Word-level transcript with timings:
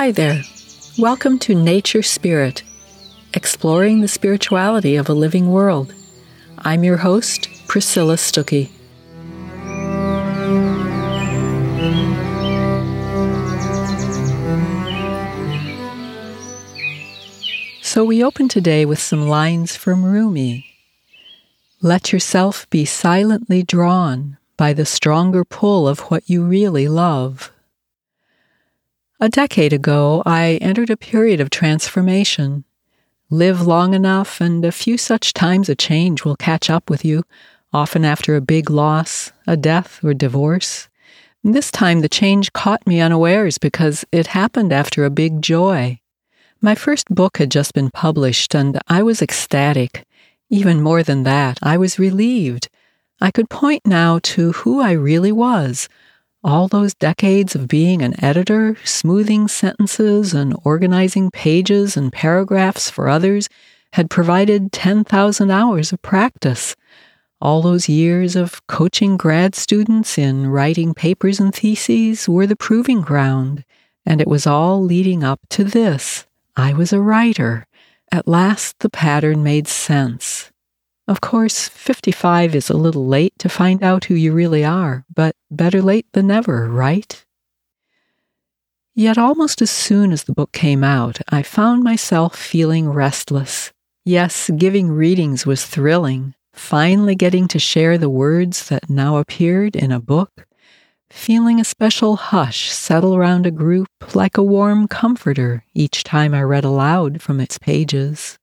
Hi 0.00 0.12
there. 0.12 0.44
Welcome 0.98 1.38
to 1.40 1.54
Nature 1.54 2.02
Spirit, 2.02 2.62
exploring 3.34 4.00
the 4.00 4.08
spirituality 4.08 4.96
of 4.96 5.10
a 5.10 5.12
living 5.12 5.50
world. 5.50 5.92
I'm 6.56 6.84
your 6.84 6.96
host, 6.96 7.50
Priscilla 7.68 8.14
Stuckey. 8.14 8.70
So 17.82 18.02
we 18.02 18.24
open 18.24 18.48
today 18.48 18.86
with 18.86 19.00
some 19.00 19.28
lines 19.28 19.76
from 19.76 20.02
Rumi. 20.02 20.64
Let 21.82 22.10
yourself 22.10 22.66
be 22.70 22.86
silently 22.86 23.62
drawn 23.62 24.38
by 24.56 24.72
the 24.72 24.86
stronger 24.86 25.44
pull 25.44 25.86
of 25.86 26.00
what 26.10 26.30
you 26.30 26.42
really 26.42 26.88
love. 26.88 27.52
A 29.22 29.28
decade 29.28 29.74
ago, 29.74 30.22
I 30.24 30.58
entered 30.62 30.88
a 30.88 30.96
period 30.96 31.42
of 31.42 31.50
transformation. 31.50 32.64
Live 33.28 33.66
long 33.66 33.92
enough, 33.92 34.40
and 34.40 34.64
a 34.64 34.72
few 34.72 34.96
such 34.96 35.34
times 35.34 35.68
a 35.68 35.74
change 35.74 36.24
will 36.24 36.36
catch 36.36 36.70
up 36.70 36.88
with 36.88 37.04
you, 37.04 37.24
often 37.70 38.02
after 38.02 38.34
a 38.34 38.40
big 38.40 38.70
loss, 38.70 39.30
a 39.46 39.58
death, 39.58 40.02
or 40.02 40.14
divorce. 40.14 40.88
This 41.44 41.70
time 41.70 42.00
the 42.00 42.08
change 42.08 42.54
caught 42.54 42.86
me 42.86 43.02
unawares 43.02 43.58
because 43.58 44.06
it 44.10 44.28
happened 44.28 44.72
after 44.72 45.04
a 45.04 45.10
big 45.10 45.42
joy. 45.42 46.00
My 46.62 46.74
first 46.74 47.10
book 47.10 47.36
had 47.36 47.50
just 47.50 47.74
been 47.74 47.90
published, 47.90 48.54
and 48.54 48.80
I 48.88 49.02
was 49.02 49.20
ecstatic. 49.20 50.06
Even 50.48 50.80
more 50.80 51.02
than 51.02 51.24
that, 51.24 51.58
I 51.62 51.76
was 51.76 51.98
relieved. 51.98 52.70
I 53.20 53.30
could 53.30 53.50
point 53.50 53.82
now 53.84 54.18
to 54.32 54.52
who 54.52 54.80
I 54.80 54.92
really 54.92 55.30
was 55.30 55.90
all 56.42 56.68
those 56.68 56.94
decades 56.94 57.54
of 57.54 57.68
being 57.68 58.02
an 58.02 58.22
editor, 58.24 58.76
smoothing 58.84 59.46
sentences 59.48 60.32
and 60.32 60.56
organizing 60.64 61.30
pages 61.30 61.96
and 61.96 62.12
paragraphs 62.12 62.88
for 62.88 63.08
others 63.08 63.48
had 63.92 64.08
provided 64.08 64.72
10,000 64.72 65.50
hours 65.50 65.92
of 65.92 66.00
practice. 66.02 66.76
All 67.40 67.62
those 67.62 67.88
years 67.88 68.36
of 68.36 68.66
coaching 68.66 69.16
grad 69.16 69.54
students 69.54 70.16
in 70.16 70.46
writing 70.46 70.94
papers 70.94 71.40
and 71.40 71.54
theses 71.54 72.28
were 72.28 72.46
the 72.46 72.56
proving 72.56 73.00
ground, 73.00 73.64
and 74.06 74.20
it 74.20 74.28
was 74.28 74.46
all 74.46 74.82
leading 74.82 75.24
up 75.24 75.40
to 75.50 75.64
this. 75.64 76.26
I 76.56 76.72
was 76.72 76.92
a 76.92 77.00
writer. 77.00 77.66
At 78.12 78.28
last 78.28 78.78
the 78.80 78.90
pattern 78.90 79.42
made 79.42 79.68
sense. 79.68 80.50
Of 81.10 81.20
course, 81.20 81.68
55 81.68 82.54
is 82.54 82.70
a 82.70 82.76
little 82.76 83.04
late 83.04 83.34
to 83.40 83.48
find 83.48 83.82
out 83.82 84.04
who 84.04 84.14
you 84.14 84.32
really 84.32 84.64
are, 84.64 85.04
but 85.12 85.34
better 85.50 85.82
late 85.82 86.06
than 86.12 86.28
never, 86.28 86.68
right? 86.68 87.26
Yet 88.94 89.18
almost 89.18 89.60
as 89.60 89.72
soon 89.72 90.12
as 90.12 90.22
the 90.22 90.32
book 90.32 90.52
came 90.52 90.84
out, 90.84 91.18
I 91.28 91.42
found 91.42 91.82
myself 91.82 92.36
feeling 92.36 92.88
restless. 92.88 93.72
Yes, 94.04 94.50
giving 94.56 94.92
readings 94.92 95.44
was 95.44 95.66
thrilling. 95.66 96.34
Finally 96.52 97.16
getting 97.16 97.48
to 97.48 97.58
share 97.58 97.98
the 97.98 98.08
words 98.08 98.68
that 98.68 98.88
now 98.88 99.16
appeared 99.16 99.74
in 99.74 99.90
a 99.90 99.98
book, 99.98 100.46
feeling 101.10 101.58
a 101.58 101.64
special 101.64 102.14
hush 102.14 102.70
settle 102.70 103.16
around 103.16 103.46
a 103.46 103.50
group 103.50 104.14
like 104.14 104.36
a 104.36 104.44
warm 104.44 104.86
comforter 104.86 105.64
each 105.74 106.04
time 106.04 106.34
I 106.34 106.42
read 106.42 106.62
aloud 106.64 107.20
from 107.20 107.40
its 107.40 107.58
pages. 107.58 108.38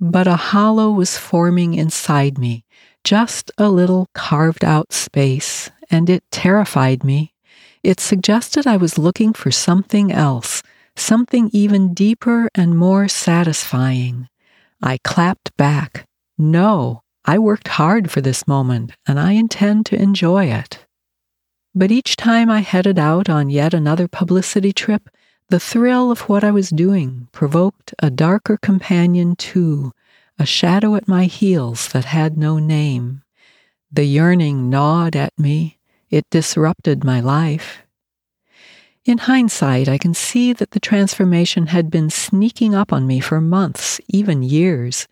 But 0.00 0.26
a 0.26 0.36
hollow 0.36 0.90
was 0.90 1.18
forming 1.18 1.74
inside 1.74 2.38
me, 2.38 2.64
just 3.02 3.50
a 3.58 3.68
little 3.68 4.06
carved 4.14 4.64
out 4.64 4.92
space, 4.92 5.70
and 5.90 6.08
it 6.08 6.22
terrified 6.30 7.02
me. 7.02 7.34
It 7.82 7.98
suggested 7.98 8.66
I 8.66 8.76
was 8.76 8.98
looking 8.98 9.32
for 9.32 9.50
something 9.50 10.12
else, 10.12 10.62
something 10.96 11.50
even 11.52 11.94
deeper 11.94 12.48
and 12.54 12.76
more 12.76 13.08
satisfying. 13.08 14.28
I 14.82 14.98
clapped 15.02 15.56
back. 15.56 16.04
No, 16.36 17.02
I 17.24 17.38
worked 17.38 17.68
hard 17.68 18.10
for 18.10 18.20
this 18.20 18.46
moment, 18.46 18.92
and 19.06 19.18
I 19.18 19.32
intend 19.32 19.86
to 19.86 20.00
enjoy 20.00 20.46
it. 20.46 20.86
But 21.74 21.90
each 21.90 22.16
time 22.16 22.50
I 22.50 22.60
headed 22.60 22.98
out 22.98 23.28
on 23.28 23.50
yet 23.50 23.74
another 23.74 24.08
publicity 24.08 24.72
trip, 24.72 25.08
the 25.50 25.60
thrill 25.60 26.10
of 26.10 26.28
what 26.28 26.44
I 26.44 26.50
was 26.50 26.68
doing 26.68 27.28
provoked 27.32 27.94
a 28.00 28.10
darker 28.10 28.58
companion 28.58 29.34
too, 29.34 29.92
a 30.38 30.44
shadow 30.44 30.94
at 30.94 31.08
my 31.08 31.24
heels 31.24 31.88
that 31.88 32.04
had 32.04 32.36
no 32.36 32.58
name. 32.58 33.22
The 33.90 34.04
yearning 34.04 34.68
gnawed 34.68 35.16
at 35.16 35.38
me, 35.38 35.78
it 36.10 36.28
disrupted 36.30 37.02
my 37.02 37.20
life. 37.20 37.78
In 39.06 39.16
hindsight, 39.16 39.88
I 39.88 39.96
can 39.96 40.12
see 40.12 40.52
that 40.52 40.72
the 40.72 40.80
transformation 40.80 41.68
had 41.68 41.90
been 41.90 42.10
sneaking 42.10 42.74
up 42.74 42.92
on 42.92 43.06
me 43.06 43.20
for 43.20 43.40
months, 43.40 44.02
even 44.08 44.42
years. 44.42 45.08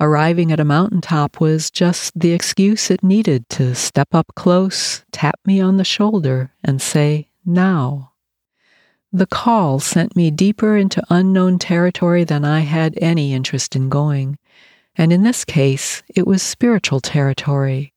Arriving 0.00 0.50
at 0.52 0.60
a 0.60 0.64
mountaintop 0.64 1.38
was 1.38 1.70
just 1.70 2.18
the 2.18 2.32
excuse 2.32 2.90
it 2.90 3.02
needed 3.02 3.46
to 3.50 3.74
step 3.74 4.08
up 4.14 4.32
close, 4.36 5.04
tap 5.12 5.38
me 5.44 5.60
on 5.60 5.76
the 5.76 5.84
shoulder, 5.84 6.52
and 6.64 6.80
say, 6.80 7.28
Now. 7.44 8.12
The 9.16 9.26
call 9.26 9.80
sent 9.80 10.14
me 10.14 10.30
deeper 10.30 10.76
into 10.76 11.02
unknown 11.08 11.58
territory 11.58 12.22
than 12.24 12.44
I 12.44 12.60
had 12.60 12.98
any 13.00 13.32
interest 13.32 13.74
in 13.74 13.88
going, 13.88 14.36
and 14.94 15.10
in 15.10 15.22
this 15.22 15.42
case, 15.42 16.02
it 16.14 16.26
was 16.26 16.42
spiritual 16.42 17.00
territory. 17.00 17.94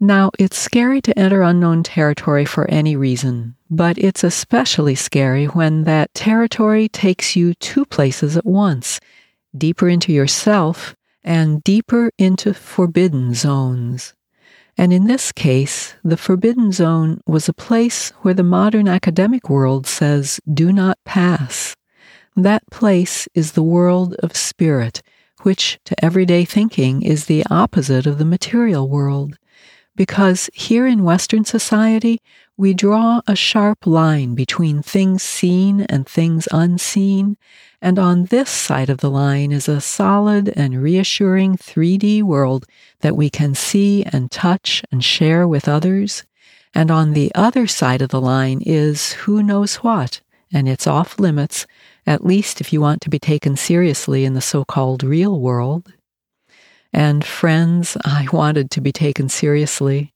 Now, 0.00 0.30
it's 0.38 0.56
scary 0.56 1.02
to 1.02 1.18
enter 1.18 1.42
unknown 1.42 1.82
territory 1.82 2.46
for 2.46 2.66
any 2.70 2.96
reason, 2.96 3.56
but 3.68 3.98
it's 3.98 4.24
especially 4.24 4.94
scary 4.94 5.44
when 5.44 5.84
that 5.84 6.14
territory 6.14 6.88
takes 6.88 7.36
you 7.36 7.52
two 7.52 7.84
places 7.84 8.38
at 8.38 8.46
once 8.46 8.98
deeper 9.54 9.86
into 9.86 10.14
yourself 10.14 10.96
and 11.24 11.62
deeper 11.62 12.10
into 12.16 12.54
forbidden 12.54 13.34
zones. 13.34 14.14
And 14.78 14.92
in 14.92 15.06
this 15.06 15.32
case, 15.32 15.94
the 16.04 16.18
forbidden 16.18 16.70
zone 16.70 17.20
was 17.26 17.48
a 17.48 17.54
place 17.54 18.10
where 18.20 18.34
the 18.34 18.42
modern 18.42 18.88
academic 18.88 19.48
world 19.48 19.86
says, 19.86 20.38
do 20.52 20.70
not 20.70 20.98
pass. 21.04 21.74
That 22.36 22.62
place 22.70 23.26
is 23.34 23.52
the 23.52 23.62
world 23.62 24.14
of 24.16 24.36
spirit, 24.36 25.02
which 25.42 25.78
to 25.86 26.04
everyday 26.04 26.44
thinking 26.44 27.00
is 27.00 27.24
the 27.24 27.44
opposite 27.50 28.06
of 28.06 28.18
the 28.18 28.26
material 28.26 28.88
world. 28.88 29.38
Because 29.94 30.50
here 30.52 30.86
in 30.86 31.04
Western 31.04 31.46
society, 31.46 32.20
we 32.58 32.72
draw 32.72 33.20
a 33.26 33.36
sharp 33.36 33.86
line 33.86 34.34
between 34.34 34.80
things 34.80 35.22
seen 35.22 35.82
and 35.82 36.08
things 36.08 36.48
unseen, 36.50 37.36
and 37.82 37.98
on 37.98 38.24
this 38.26 38.48
side 38.48 38.88
of 38.88 38.98
the 38.98 39.10
line 39.10 39.52
is 39.52 39.68
a 39.68 39.80
solid 39.80 40.48
and 40.56 40.82
reassuring 40.82 41.56
3D 41.58 42.22
world 42.22 42.64
that 43.00 43.14
we 43.14 43.28
can 43.28 43.54
see 43.54 44.02
and 44.04 44.30
touch 44.30 44.82
and 44.90 45.04
share 45.04 45.46
with 45.46 45.68
others. 45.68 46.24
And 46.74 46.90
on 46.90 47.12
the 47.12 47.30
other 47.34 47.66
side 47.66 48.00
of 48.00 48.08
the 48.08 48.20
line 48.20 48.62
is 48.64 49.12
who 49.12 49.42
knows 49.42 49.76
what, 49.76 50.22
and 50.50 50.66
it's 50.66 50.86
off 50.86 51.20
limits, 51.20 51.66
at 52.06 52.24
least 52.24 52.62
if 52.62 52.72
you 52.72 52.80
want 52.80 53.02
to 53.02 53.10
be 53.10 53.18
taken 53.18 53.56
seriously 53.56 54.24
in 54.24 54.32
the 54.32 54.40
so 54.40 54.64
called 54.64 55.04
real 55.04 55.38
world. 55.38 55.92
And 56.90 57.22
friends, 57.22 57.98
I 58.02 58.26
wanted 58.32 58.70
to 58.70 58.80
be 58.80 58.92
taken 58.92 59.28
seriously. 59.28 60.14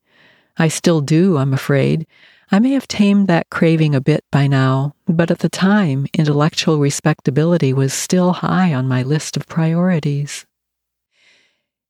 I 0.56 0.68
still 0.68 1.00
do, 1.00 1.36
I'm 1.36 1.54
afraid, 1.54 2.06
I 2.52 2.58
may 2.58 2.72
have 2.72 2.88
tamed 2.88 3.28
that 3.28 3.48
craving 3.48 3.94
a 3.94 4.00
bit 4.00 4.24
by 4.32 4.48
now, 4.48 4.96
but 5.06 5.30
at 5.30 5.38
the 5.38 5.48
time, 5.48 6.08
intellectual 6.12 6.80
respectability 6.80 7.72
was 7.72 7.92
still 7.94 8.32
high 8.32 8.74
on 8.74 8.88
my 8.88 9.04
list 9.04 9.36
of 9.36 9.46
priorities. 9.46 10.46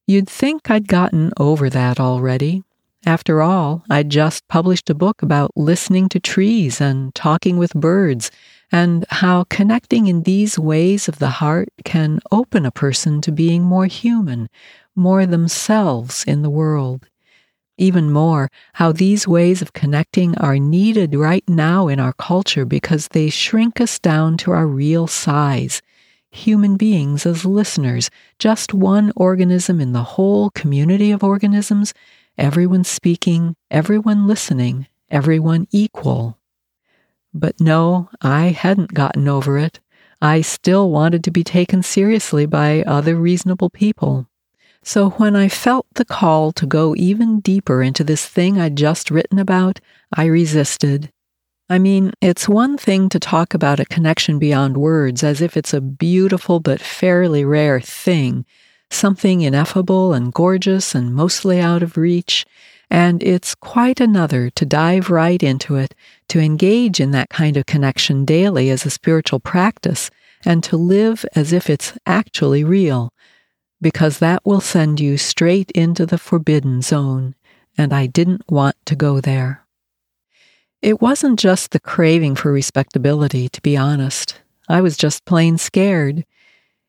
You'd 0.07 0.29
think 0.29 0.71
I'd 0.71 0.87
gotten 0.87 1.33
over 1.39 1.71
that 1.71 1.99
already. 1.99 2.63
After 3.07 3.41
all, 3.41 3.85
I'd 3.89 4.11
just 4.11 4.47
published 4.49 4.91
a 4.91 4.95
book 4.95 5.23
about 5.23 5.51
listening 5.57 6.11
to 6.11 6.21
trees 6.21 6.79
and 6.79 7.15
talking 7.15 7.57
with 7.57 7.73
birds, 7.73 8.31
and 8.71 9.07
how 9.09 9.45
connecting 9.45 10.09
in 10.09 10.25
these 10.25 10.59
ways 10.59 11.09
of 11.09 11.21
the 11.21 11.41
heart 11.41 11.71
can 11.87 12.21
open 12.31 12.67
a 12.67 12.71
person 12.71 13.23
to 13.23 13.33
being 13.33 13.63
more 13.63 13.87
human, 13.87 14.51
more 14.95 15.25
themselves 15.25 16.23
in 16.25 16.43
the 16.43 16.51
world 16.51 17.07
even 17.81 18.13
more 18.13 18.51
how 18.75 18.93
these 18.93 19.27
ways 19.27 19.63
of 19.63 19.73
connecting 19.73 20.37
are 20.39 20.59
needed 20.59 21.15
right 21.15 21.43
now 21.49 21.89
in 21.89 21.99
our 21.99 22.13
culture 22.13 22.65
because 22.65 23.09
they 23.09 23.31
shrink 23.31 23.81
us 23.81 23.99
down 23.99 24.37
to 24.37 24.53
our 24.53 24.67
real 24.67 25.07
size. 25.07 25.83
Human 26.31 26.77
beings 26.77 27.27
as 27.27 27.45
listeners, 27.45 28.11
just 28.39 28.73
one 28.73 29.13
organism 29.17 29.81
in 29.81 29.93
the 29.93 30.05
whole 30.05 30.51
community 30.51 31.11
of 31.11 31.25
organisms, 31.25 31.93
everyone 32.39 32.85
speaking, 32.85 33.57
everyone 33.71 34.29
listening, 34.29 34.87
everyone 35.11 35.67
equal. 35.73 36.39
But 37.35 37.61
no, 37.61 38.11
I 38.21 38.49
hadn't 38.49 38.95
gotten 38.95 39.27
over 39.27 39.59
it. 39.59 39.81
I 40.23 40.43
still 40.43 40.91
wanted 40.91 41.25
to 41.25 41.31
be 41.31 41.43
taken 41.43 41.83
seriously 41.83 42.47
by 42.47 42.83
other 42.83 43.17
reasonable 43.17 43.71
people. 43.71 44.30
So 44.83 45.11
when 45.11 45.37
I 45.37 45.49
felt 45.49 45.87
the 45.95 46.05
call 46.05 46.53
to 46.53 46.67
go 46.67 46.95
even 46.97 47.41
deeper 47.41 47.83
into 47.83 48.03
this 48.03 48.27
thing 48.27 48.59
I'd 48.59 48.77
just 48.77 49.11
written 49.11 49.39
about, 49.39 49.79
I 50.13 50.25
resisted. 50.25 51.13
I 51.69 51.79
mean, 51.79 52.13
it's 52.21 52.49
one 52.49 52.77
thing 52.77 53.09
to 53.11 53.21
talk 53.21 53.55
about 53.55 53.79
a 53.79 53.85
connection 53.85 54.39
beyond 54.39 54.77
words 54.77 55.23
as 55.23 55.41
if 55.41 55.57
it's 55.57 55.73
a 55.73 55.81
beautiful 55.81 56.59
but 56.59 56.81
fairly 56.81 57.45
rare 57.45 57.81
thing, 57.81 58.45
something 58.91 59.43
ineffable 59.43 60.13
and 60.13 60.33
gorgeous 60.33 60.95
and 60.95 61.15
mostly 61.15 61.61
out 61.61 61.83
of 61.83 61.97
reach, 61.97 62.45
and 62.91 63.23
it's 63.23 63.55
quite 63.55 64.01
another 64.01 64.51
to 64.51 64.67
dive 64.67 65.11
right 65.11 65.43
into 65.43 65.77
it, 65.77 65.95
to 66.29 66.41
engage 66.41 66.99
in 66.99 67.13
that 67.13 67.31
kind 67.31 67.57
of 67.57 67.67
connection 67.67 68.25
daily 68.25 68.69
as 68.69 68.85
a 68.85 68.91
spiritual 68.91 69.39
practice, 69.39 70.11
and 70.45 70.65
to 70.65 70.77
live 70.77 71.25
as 71.37 71.53
if 71.53 71.71
it's 71.71 71.97
actually 72.05 72.65
real, 72.65 73.13
because 73.81 74.19
that 74.19 74.45
will 74.45 74.61
send 74.61 75.01
you 75.01 75.17
straight 75.17 75.71
into 75.73 76.07
the 76.07 76.19
forbidden 76.19 76.83
zone, 76.83 77.35
and 77.79 77.93
I 77.93 78.07
didn't 78.07 78.51
want 78.51 78.77
to 78.87 78.95
go 78.95 79.21
there. 79.21 79.65
It 80.83 81.01
wasn't 81.01 81.39
just 81.39 81.71
the 81.73 81.81
craving 81.81 82.37
for 82.37 82.53
respectability, 82.53 83.49
to 83.51 83.61
be 83.61 83.77
honest. 83.77 84.41
I 84.69 84.81
was 84.81 84.97
just 84.97 85.25
plain 85.25 85.59
scared. 85.59 86.25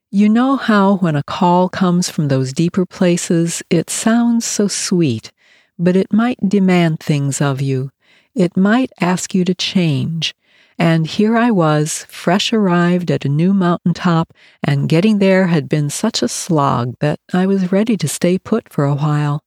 You 0.10 0.30
know 0.30 0.56
how, 0.56 0.96
when 0.98 1.16
a 1.16 1.24
call 1.24 1.70
comes 1.70 2.10
from 2.10 2.28
those 2.28 2.54
deeper 2.54 2.86
places, 2.86 3.64
it 3.70 3.90
sounds 3.90 4.46
so 4.46 4.68
sweet, 4.68 5.32
but 5.80 5.96
it 5.96 6.14
might 6.14 6.50
demand 6.50 7.00
things 7.00 7.42
of 7.42 7.62
you. 7.62 7.92
It 8.36 8.56
might 8.56 8.92
ask 9.00 9.34
you 9.34 9.44
to 9.46 9.56
change. 9.56 10.36
And 10.78 11.06
here 11.06 11.38
I 11.38 11.52
was, 11.52 12.06
fresh 12.10 12.52
arrived 12.52 13.12
at 13.12 13.26
a 13.26 13.30
new 13.30 13.54
mountain 13.54 13.94
top, 13.94 14.34
and 14.64 14.90
getting 14.90 15.20
there 15.20 15.48
had 15.48 15.70
been 15.70 15.90
such 15.90 16.22
a 16.22 16.28
slog 16.28 16.96
that 17.00 17.20
I 17.34 17.46
was 17.46 17.72
ready 17.72 17.98
to 17.98 18.08
stay 18.08 18.38
put 18.40 18.70
for 18.70 18.86
a 18.86 18.96
while. 18.96 19.44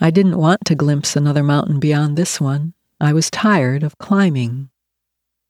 I 0.00 0.10
didn't 0.10 0.38
want 0.38 0.64
to 0.66 0.74
glimpse 0.74 1.16
another 1.16 1.42
mountain 1.42 1.80
beyond 1.80 2.16
this 2.16 2.40
one. 2.40 2.74
I 3.00 3.12
was 3.12 3.30
tired 3.30 3.82
of 3.82 3.98
climbing. 3.98 4.70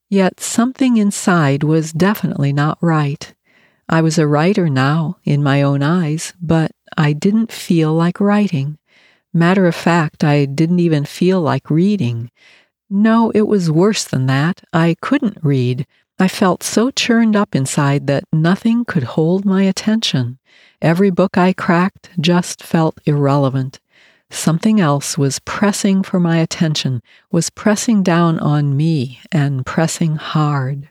Yet 0.08 0.40
something 0.40 0.96
inside 0.96 1.62
was 1.62 1.92
definitely 1.92 2.52
not 2.52 2.78
right. 2.80 3.32
I 3.88 4.02
was 4.02 4.18
a 4.18 4.26
writer 4.26 4.68
now, 4.68 5.18
in 5.24 5.42
my 5.42 5.62
own 5.62 5.82
eyes, 5.82 6.32
but 6.40 6.70
I 6.96 7.12
didn't 7.12 7.52
feel 7.52 7.92
like 7.92 8.20
writing. 8.20 8.78
Matter 9.32 9.66
of 9.66 9.76
fact, 9.76 10.24
I 10.24 10.44
didn't 10.44 10.80
even 10.80 11.04
feel 11.04 11.40
like 11.40 11.70
reading. 11.70 12.30
No, 12.92 13.30
it 13.30 13.46
was 13.46 13.70
worse 13.70 14.02
than 14.04 14.26
that. 14.26 14.62
I 14.72 14.96
couldn't 15.00 15.38
read. 15.42 15.86
I 16.18 16.26
felt 16.26 16.64
so 16.64 16.90
churned 16.90 17.36
up 17.36 17.54
inside 17.54 18.08
that 18.08 18.24
nothing 18.32 18.84
could 18.84 19.04
hold 19.04 19.44
my 19.44 19.62
attention. 19.62 20.40
Every 20.82 21.10
book 21.10 21.38
I 21.38 21.52
cracked 21.52 22.10
just 22.20 22.64
felt 22.64 22.98
irrelevant. 23.06 23.78
Something 24.28 24.80
else 24.80 25.16
was 25.16 25.38
pressing 25.38 26.02
for 26.02 26.18
my 26.18 26.38
attention, 26.38 27.00
was 27.30 27.48
pressing 27.48 28.02
down 28.02 28.40
on 28.40 28.76
me 28.76 29.20
and 29.30 29.64
pressing 29.64 30.16
hard. 30.16 30.90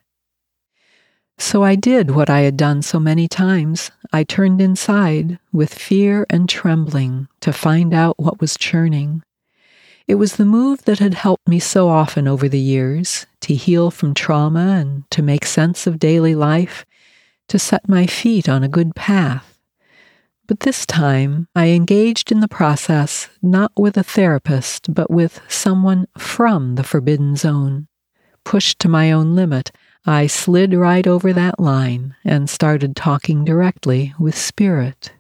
So 1.38 1.64
I 1.64 1.76
did 1.76 2.12
what 2.12 2.30
I 2.30 2.42
had 2.42 2.58
done 2.58 2.82
so 2.82 3.00
many 3.00 3.28
times. 3.28 3.92
I 4.12 4.24
turned 4.24 4.62
inside 4.62 5.40
with 5.54 5.74
fear 5.74 6.26
and 6.30 6.50
trembling 6.50 7.28
to 7.42 7.54
find 7.54 7.94
out 7.94 8.20
what 8.20 8.42
was 8.42 8.58
churning. 8.58 9.24
It 10.10 10.18
was 10.18 10.38
the 10.38 10.46
move 10.46 10.86
that 10.86 10.98
had 10.98 11.14
helped 11.14 11.48
me 11.48 11.60
so 11.60 11.88
often 11.88 12.28
over 12.28 12.50
the 12.50 12.60
years 12.60 13.28
to 13.42 13.54
heal 13.54 13.92
from 13.92 14.16
trauma 14.16 14.78
and 14.82 15.04
to 15.12 15.22
make 15.22 15.46
sense 15.46 15.86
of 15.86 16.00
daily 16.00 16.34
life, 16.34 16.84
to 17.48 17.60
set 17.60 17.88
my 17.88 18.08
feet 18.08 18.50
on 18.50 18.64
a 18.64 18.68
good 18.68 18.96
path. 18.96 19.60
But 20.48 20.62
this 20.62 20.88
time, 20.88 21.48
I 21.56 21.68
engaged 21.68 22.32
in 22.32 22.40
the 22.40 22.48
process 22.48 23.30
not 23.44 23.72
with 23.78 23.98
a 23.98 24.04
therapist, 24.04 24.92
but 24.96 25.12
with 25.12 25.42
someone 25.48 26.08
from 26.18 26.74
the 26.74 26.84
forbidden 26.84 27.36
zone. 27.36 27.88
Pushed 28.44 28.80
to 28.80 28.90
my 28.90 29.12
own 29.12 29.36
limit, 29.36 29.70
I 30.08 30.26
slid 30.26 30.74
right 30.74 31.06
over 31.06 31.34
that 31.34 31.60
line 31.60 32.16
and 32.26 32.50
started 32.50 32.96
talking 32.96 33.46
directly 33.46 34.16
with 34.18 34.36
Spirit. 34.36 35.12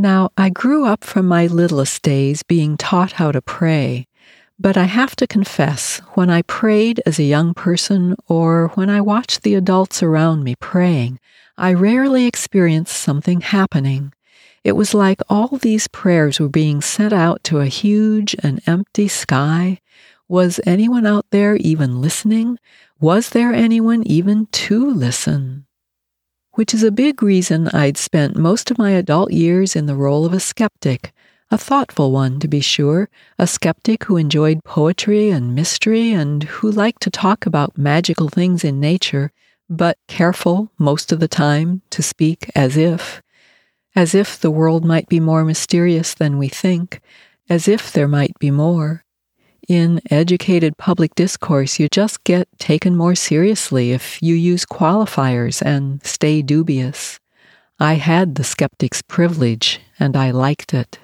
Now, 0.00 0.30
I 0.38 0.48
grew 0.48 0.84
up 0.84 1.02
from 1.02 1.26
my 1.26 1.48
littlest 1.48 2.02
days 2.02 2.44
being 2.44 2.76
taught 2.76 3.14
how 3.14 3.32
to 3.32 3.42
pray, 3.42 4.06
but 4.56 4.76
I 4.76 4.84
have 4.84 5.16
to 5.16 5.26
confess, 5.26 6.00
when 6.14 6.30
I 6.30 6.42
prayed 6.42 7.02
as 7.04 7.18
a 7.18 7.24
young 7.24 7.52
person 7.52 8.14
or 8.28 8.68
when 8.76 8.90
I 8.90 9.00
watched 9.00 9.42
the 9.42 9.56
adults 9.56 10.00
around 10.00 10.44
me 10.44 10.54
praying, 10.54 11.18
I 11.56 11.72
rarely 11.72 12.26
experienced 12.26 12.96
something 12.96 13.40
happening. 13.40 14.12
It 14.62 14.76
was 14.76 14.94
like 14.94 15.20
all 15.28 15.56
these 15.56 15.88
prayers 15.88 16.38
were 16.38 16.48
being 16.48 16.80
sent 16.80 17.12
out 17.12 17.42
to 17.44 17.58
a 17.58 17.66
huge 17.66 18.36
and 18.40 18.62
empty 18.68 19.08
sky. 19.08 19.80
Was 20.28 20.60
anyone 20.64 21.06
out 21.06 21.26
there 21.30 21.56
even 21.56 22.00
listening? 22.00 22.60
Was 23.00 23.30
there 23.30 23.52
anyone 23.52 24.04
even 24.04 24.46
to 24.46 24.88
listen? 24.88 25.66
Which 26.58 26.74
is 26.74 26.82
a 26.82 26.90
big 26.90 27.22
reason 27.22 27.68
I'd 27.68 27.96
spent 27.96 28.34
most 28.34 28.68
of 28.72 28.78
my 28.78 28.90
adult 28.90 29.30
years 29.30 29.76
in 29.76 29.86
the 29.86 29.94
role 29.94 30.26
of 30.26 30.32
a 30.32 30.40
skeptic, 30.40 31.12
a 31.52 31.56
thoughtful 31.56 32.10
one, 32.10 32.40
to 32.40 32.48
be 32.48 32.58
sure, 32.58 33.08
a 33.38 33.46
skeptic 33.46 34.02
who 34.02 34.16
enjoyed 34.16 34.64
poetry 34.64 35.30
and 35.30 35.54
mystery 35.54 36.10
and 36.10 36.42
who 36.42 36.68
liked 36.68 37.00
to 37.02 37.10
talk 37.10 37.46
about 37.46 37.78
magical 37.78 38.28
things 38.28 38.64
in 38.64 38.80
nature 38.80 39.30
but 39.70 39.98
careful 40.08 40.72
most 40.78 41.12
of 41.12 41.20
the 41.20 41.28
time 41.28 41.82
to 41.90 42.02
speak 42.02 42.50
as 42.56 42.76
if, 42.76 43.22
as 43.94 44.12
if 44.12 44.40
the 44.40 44.50
world 44.50 44.84
might 44.84 45.08
be 45.08 45.20
more 45.20 45.44
mysterious 45.44 46.12
than 46.12 46.38
we 46.38 46.48
think, 46.48 47.00
as 47.48 47.68
if 47.68 47.92
there 47.92 48.08
might 48.08 48.36
be 48.40 48.50
more. 48.50 49.04
In 49.68 50.00
educated 50.10 50.78
public 50.78 51.14
discourse, 51.14 51.78
you 51.78 51.88
just 51.88 52.24
get 52.24 52.48
taken 52.58 52.96
more 52.96 53.14
seriously 53.14 53.92
if 53.92 54.20
you 54.22 54.34
use 54.34 54.64
qualifiers 54.64 55.60
and 55.60 56.04
stay 56.04 56.40
dubious. 56.42 57.20
I 57.78 57.94
had 57.94 58.34
the 58.34 58.44
skeptic's 58.44 59.02
privilege, 59.02 59.80
and 60.00 60.16
I 60.16 60.30
liked 60.30 60.72
it. 60.72 60.98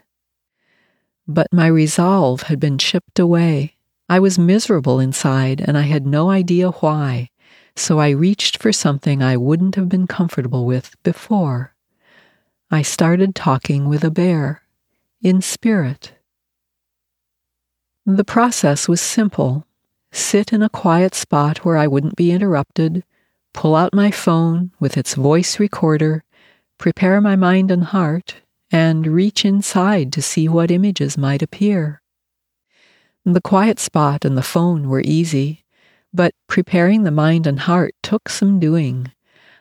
But 1.28 1.52
my 1.52 1.66
resolve 1.66 2.44
had 2.44 2.58
been 2.58 2.78
chipped 2.78 3.18
away. 3.18 3.76
I 4.08 4.18
was 4.18 4.38
miserable 4.38 4.98
inside, 4.98 5.60
and 5.60 5.76
I 5.76 5.82
had 5.82 6.06
no 6.06 6.30
idea 6.30 6.70
why 6.70 7.28
so 7.76 7.98
I 7.98 8.10
reached 8.10 8.58
for 8.58 8.72
something 8.72 9.22
I 9.22 9.36
wouldn't 9.36 9.74
have 9.74 9.88
been 9.88 10.06
comfortable 10.06 10.64
with 10.64 10.94
before. 11.02 11.74
I 12.70 12.82
started 12.82 13.34
talking 13.34 13.88
with 13.88 14.04
a 14.04 14.10
bear, 14.10 14.62
in 15.22 15.42
spirit. 15.42 16.12
The 18.06 18.24
process 18.24 18.88
was 18.88 19.00
simple 19.00 19.66
sit 20.12 20.52
in 20.52 20.62
a 20.62 20.68
quiet 20.68 21.14
spot 21.14 21.64
where 21.64 21.76
I 21.76 21.88
wouldn't 21.88 22.16
be 22.16 22.30
interrupted, 22.30 23.02
pull 23.52 23.74
out 23.74 23.92
my 23.92 24.10
phone 24.10 24.70
with 24.78 24.96
its 24.96 25.14
voice 25.14 25.58
recorder, 25.58 26.22
prepare 26.78 27.20
my 27.20 27.34
mind 27.34 27.70
and 27.70 27.82
heart, 27.84 28.36
and 28.70 29.06
reach 29.06 29.44
inside 29.44 30.12
to 30.12 30.22
see 30.22 30.48
what 30.48 30.70
images 30.70 31.18
might 31.18 31.42
appear. 31.42 32.00
The 33.24 33.40
quiet 33.40 33.80
spot 33.80 34.24
and 34.24 34.36
the 34.36 34.42
phone 34.42 34.88
were 34.88 35.02
easy. 35.04 35.64
But 36.14 36.32
preparing 36.46 37.02
the 37.02 37.10
mind 37.10 37.44
and 37.44 37.58
heart 37.58 37.96
took 38.00 38.28
some 38.28 38.60
doing. 38.60 39.10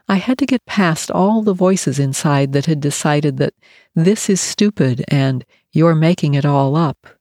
I 0.07 0.17
had 0.17 0.38
to 0.38 0.45
get 0.45 0.65
past 0.67 1.09
all 1.09 1.41
the 1.41 1.53
voices 1.53 1.97
inside 1.97 2.53
that 2.53 2.67
had 2.67 2.79
decided 2.79 3.38
that 3.38 3.55
this 3.95 4.29
is 4.29 4.39
stupid 4.39 5.03
and 5.07 5.43
you're 5.71 5.95
making 5.95 6.35
it 6.35 6.45
all 6.45 6.75
up. 6.75 7.12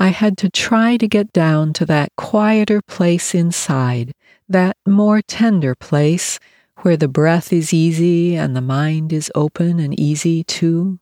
I 0.00 0.08
had 0.08 0.38
to 0.38 0.48
try 0.48 0.96
to 0.96 1.06
get 1.06 1.30
down 1.30 1.74
to 1.74 1.84
that 1.84 2.16
quieter 2.16 2.80
place 2.80 3.34
inside, 3.34 4.14
that 4.48 4.78
more 4.86 5.20
tender 5.20 5.74
place 5.74 6.38
where 6.78 6.96
the 6.96 7.06
breath 7.06 7.52
is 7.52 7.74
easy 7.74 8.34
and 8.34 8.56
the 8.56 8.62
mind 8.62 9.12
is 9.12 9.30
open 9.34 9.78
and 9.78 10.00
easy 10.00 10.42
too. 10.42 10.98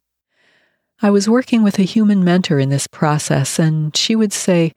I 1.01 1.11
was 1.11 1.29
working 1.29 1.63
with 1.63 1.79
a 1.79 1.85
human 1.85 2.25
mentor 2.25 2.59
in 2.59 2.71
this 2.71 2.89
process, 2.89 3.61
and 3.61 3.97
she 3.97 4.17
would 4.17 4.33
say, 4.33 4.73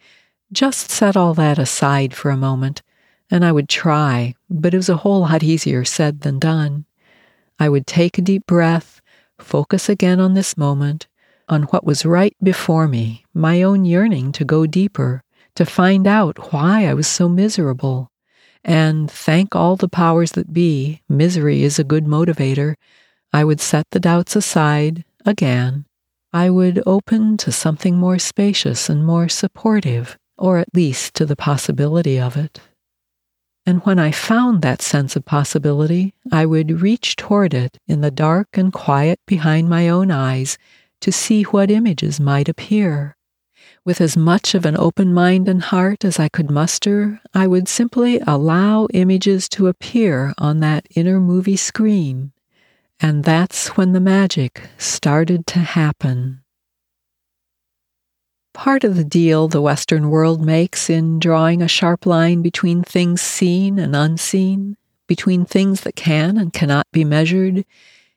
just 0.52 0.92
set 0.92 1.18
all 1.18 1.34
that 1.34 1.58
aside 1.58 2.14
for 2.14 2.30
a 2.30 2.38
moment. 2.38 2.84
And 3.32 3.44
I 3.44 3.52
would 3.52 3.70
try, 3.70 4.36
but 4.52 4.76
it 4.76 4.78
was 4.78 4.90
a 4.90 4.98
whole 4.98 5.22
lot 5.22 5.42
easier 5.42 5.84
said 5.84 6.22
than 6.22 6.38
done. 6.38 6.86
I 7.60 7.70
would 7.70 7.88
take 7.88 8.20
a 8.20 8.22
deep 8.22 8.46
breath, 8.46 9.02
focus 9.40 9.90
again 9.90 10.20
on 10.20 10.36
this 10.36 10.56
moment, 10.56 11.08
on 11.52 11.64
what 11.64 11.86
was 11.86 12.06
right 12.06 12.36
before 12.42 12.88
me, 12.88 13.26
my 13.34 13.62
own 13.62 13.86
yearning 13.86 14.32
to 14.32 14.46
go 14.46 14.66
deeper, 14.66 15.22
to 15.56 15.66
find 15.66 16.08
out 16.08 16.52
why 16.54 16.88
I 16.88 16.94
was 16.94 17.08
so 17.08 17.28
miserable. 17.28 18.10
And 18.64 19.12
thank 19.12 19.56
all 19.56 19.76
the 19.76 19.90
powers 19.90 20.32
that 20.32 20.54
be, 20.54 21.02
misery 21.10 21.64
is 21.64 21.78
a 21.78 21.84
good 21.84 22.06
motivator. 22.06 22.76
I 23.34 23.44
would 23.44 23.60
set 23.60 23.86
the 23.92 24.00
doubts 24.00 24.36
aside 24.36 25.04
again. 25.26 25.86
I 26.32 26.50
would 26.50 26.82
open 26.86 27.36
to 27.38 27.52
something 27.52 27.98
more 27.98 28.18
spacious 28.18 28.90
and 28.90 29.06
more 29.06 29.28
supportive 29.28 30.18
or 30.38 30.58
at 30.58 30.74
least 30.74 31.14
to 31.16 31.26
the 31.26 31.36
possibility 31.36 32.20
of 32.20 32.36
it. 32.36 32.62
And 33.64 33.82
when 33.86 34.00
I 34.00 34.10
found 34.10 34.64
that 34.64 34.82
sense 34.82 35.16
of 35.16 35.24
possibility, 35.24 36.16
I 36.32 36.48
would 36.48 36.82
reach 36.82 37.16
toward 37.16 37.54
it 37.54 37.78
in 37.88 38.02
the 38.02 38.10
dark 38.10 38.48
and 38.54 38.74
quiet 38.74 39.20
behind 39.28 39.70
my 39.70 39.88
own 39.88 40.10
eyes 40.10 40.58
to 41.02 41.12
see 41.12 41.44
what 41.44 41.70
images 41.70 42.20
might 42.20 42.50
appear. 42.50 43.16
With 43.84 44.00
as 44.00 44.16
much 44.16 44.54
of 44.54 44.66
an 44.66 44.78
open 44.78 45.14
mind 45.14 45.50
and 45.50 45.62
heart 45.62 46.06
as 46.06 46.20
I 46.20 46.30
could 46.30 46.52
muster, 46.52 47.20
I 47.34 47.48
would 47.48 47.68
simply 47.68 48.20
allow 48.26 48.88
images 48.94 49.50
to 49.50 49.68
appear 49.68 50.34
on 50.38 50.60
that 50.60 50.88
inner 50.96 51.20
movie 51.20 51.58
screen. 51.58 52.32
And 53.00 53.24
that's 53.24 53.76
when 53.78 53.94
the 53.94 54.00
magic 54.00 54.70
started 54.78 55.48
to 55.48 55.60
happen. 55.60 56.44
Part 58.54 58.84
of 58.84 58.96
the 58.96 59.04
deal 59.04 59.48
the 59.48 59.62
Western 59.62 60.10
world 60.10 60.46
makes 60.46 60.90
in 60.90 61.18
drawing 61.18 61.62
a 61.62 61.68
sharp 61.68 62.06
line 62.06 62.42
between 62.42 62.84
things 62.84 63.22
seen 63.22 63.80
and 63.80 63.96
unseen, 63.96 64.78
between 65.08 65.46
things 65.46 65.82
that 65.82 65.96
can 65.96 66.38
and 66.38 66.54
cannot 66.54 66.86
be 66.92 67.04
measured, 67.04 67.66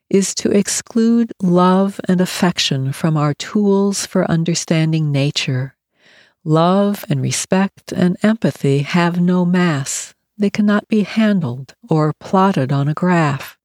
is 0.09 0.35
to 0.35 0.51
exclude 0.51 1.31
love 1.41 1.99
and 2.07 2.21
affection 2.21 2.91
from 2.91 3.17
our 3.17 3.33
tools 3.33 4.05
for 4.05 4.29
understanding 4.29 5.11
nature. 5.11 5.75
Love 6.43 7.03
and 7.09 7.21
respect 7.21 7.91
and 7.91 8.17
empathy 8.21 8.79
have 8.79 9.19
no 9.19 9.45
mass. 9.45 10.13
They 10.37 10.49
cannot 10.49 10.87
be 10.87 11.01
handled 11.01 11.73
or 11.89 12.13
plotted 12.19 12.71
on 12.71 12.87
a 12.87 12.93
graph. 12.93 13.57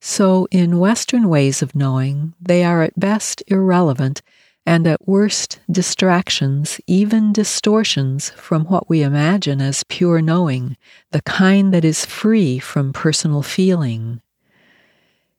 So, 0.00 0.46
in 0.50 0.78
Western 0.78 1.28
ways 1.28 1.62
of 1.62 1.74
knowing, 1.74 2.34
they 2.40 2.64
are 2.64 2.82
at 2.82 3.00
best 3.00 3.42
irrelevant 3.48 4.22
and 4.66 4.86
at 4.86 5.08
worst 5.08 5.60
distractions, 5.70 6.78
even 6.86 7.32
distortions 7.32 8.28
from 8.30 8.66
what 8.66 8.88
we 8.88 9.02
imagine 9.02 9.62
as 9.62 9.82
pure 9.88 10.20
knowing, 10.20 10.76
the 11.10 11.22
kind 11.22 11.72
that 11.72 11.84
is 11.86 12.04
free 12.04 12.58
from 12.58 12.92
personal 12.92 13.42
feeling. 13.42 14.20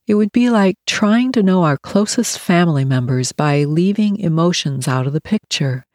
It 0.09 0.15
would 0.15 0.31
be 0.31 0.49
like 0.49 0.79
trying 0.87 1.31
to 1.33 1.43
know 1.43 1.61
our 1.65 1.77
closest 1.77 2.39
family 2.39 2.83
members 2.83 3.31
by 3.31 3.63
leaving 3.63 4.17
emotions 4.17 4.87
out 4.87 5.05
of 5.05 5.13
the 5.13 5.21
picture, 5.21 5.85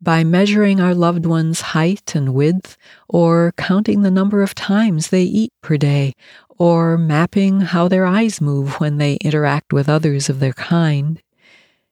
by 0.00 0.24
measuring 0.24 0.80
our 0.80 0.96
loved 0.96 1.26
one's 1.26 1.60
height 1.60 2.16
and 2.16 2.34
width, 2.34 2.76
or 3.08 3.54
counting 3.56 4.02
the 4.02 4.10
number 4.10 4.42
of 4.42 4.56
times 4.56 5.10
they 5.10 5.22
eat 5.22 5.52
per 5.62 5.76
day, 5.76 6.14
or 6.58 6.98
mapping 6.98 7.60
how 7.60 7.86
their 7.86 8.04
eyes 8.04 8.40
move 8.40 8.80
when 8.80 8.98
they 8.98 9.14
interact 9.20 9.72
with 9.72 9.88
others 9.88 10.28
of 10.28 10.40
their 10.40 10.54
kind. 10.54 11.22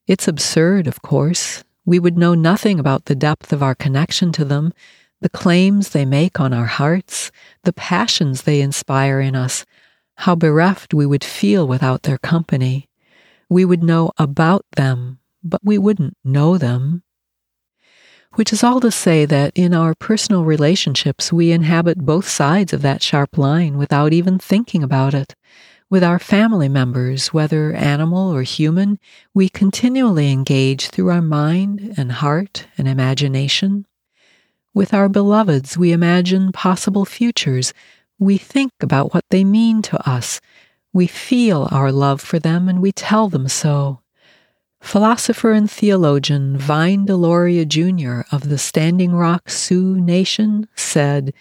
It's 0.08 0.26
absurd, 0.26 0.88
of 0.88 1.02
course. 1.02 1.62
We 1.84 2.00
would 2.00 2.18
know 2.18 2.34
nothing 2.34 2.80
about 2.80 3.04
the 3.04 3.14
depth 3.14 3.52
of 3.52 3.62
our 3.62 3.76
connection 3.76 4.32
to 4.32 4.44
them, 4.44 4.72
the 5.20 5.28
claims 5.28 5.90
they 5.90 6.04
make 6.04 6.40
on 6.40 6.52
our 6.52 6.66
hearts, 6.66 7.30
the 7.62 7.72
passions 7.72 8.42
they 8.42 8.60
inspire 8.60 9.20
in 9.20 9.36
us, 9.36 9.64
how 10.20 10.34
bereft 10.34 10.92
we 10.92 11.06
would 11.06 11.24
feel 11.24 11.66
without 11.66 12.02
their 12.02 12.18
company. 12.18 12.86
We 13.48 13.64
would 13.64 13.82
know 13.82 14.12
about 14.18 14.66
them, 14.76 15.18
but 15.42 15.62
we 15.64 15.78
wouldn't 15.78 16.14
know 16.22 16.58
them. 16.58 17.02
Which 18.34 18.52
is 18.52 18.62
all 18.62 18.80
to 18.80 18.90
say 18.90 19.24
that 19.24 19.52
in 19.54 19.72
our 19.72 19.94
personal 19.94 20.44
relationships, 20.44 21.32
we 21.32 21.52
inhabit 21.52 22.04
both 22.04 22.28
sides 22.28 22.74
of 22.74 22.82
that 22.82 23.02
sharp 23.02 23.38
line 23.38 23.78
without 23.78 24.12
even 24.12 24.38
thinking 24.38 24.82
about 24.82 25.14
it. 25.14 25.34
With 25.88 26.04
our 26.04 26.18
family 26.18 26.68
members, 26.68 27.32
whether 27.32 27.72
animal 27.72 28.30
or 28.30 28.42
human, 28.42 28.98
we 29.32 29.48
continually 29.48 30.30
engage 30.30 30.90
through 30.90 31.08
our 31.08 31.22
mind 31.22 31.94
and 31.96 32.12
heart 32.12 32.66
and 32.76 32.86
imagination. 32.86 33.86
With 34.74 34.92
our 34.92 35.08
beloveds, 35.08 35.78
we 35.78 35.92
imagine 35.92 36.52
possible 36.52 37.06
futures 37.06 37.72
we 38.20 38.36
think 38.36 38.70
about 38.80 39.12
what 39.14 39.24
they 39.30 39.42
mean 39.42 39.82
to 39.82 40.08
us. 40.08 40.40
We 40.92 41.06
feel 41.06 41.66
our 41.72 41.90
love 41.90 42.20
for 42.20 42.38
them 42.38 42.68
and 42.68 42.80
we 42.80 42.92
tell 42.92 43.28
them 43.28 43.48
so. 43.48 44.00
Philosopher 44.80 45.52
and 45.52 45.70
theologian 45.70 46.56
Vine 46.56 47.06
Deloria 47.06 47.66
Jr. 47.66 48.22
of 48.34 48.48
the 48.48 48.58
Standing 48.58 49.12
Rock 49.12 49.48
Sioux 49.50 50.00
Nation 50.00 50.68
said, 50.76 51.32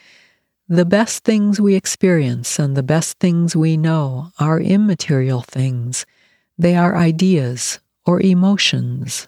The 0.67 0.85
best 0.85 1.23
things 1.23 1.59
we 1.59 1.75
experience 1.75 2.57
and 2.57 2.75
the 2.75 2.83
best 2.83 3.19
things 3.19 3.55
we 3.55 3.75
know 3.75 4.31
are 4.39 4.59
immaterial 4.59 5.41
things. 5.41 6.05
They 6.57 6.75
are 6.75 6.95
ideas 6.95 7.79
or 8.05 8.21
emotions. 8.21 9.27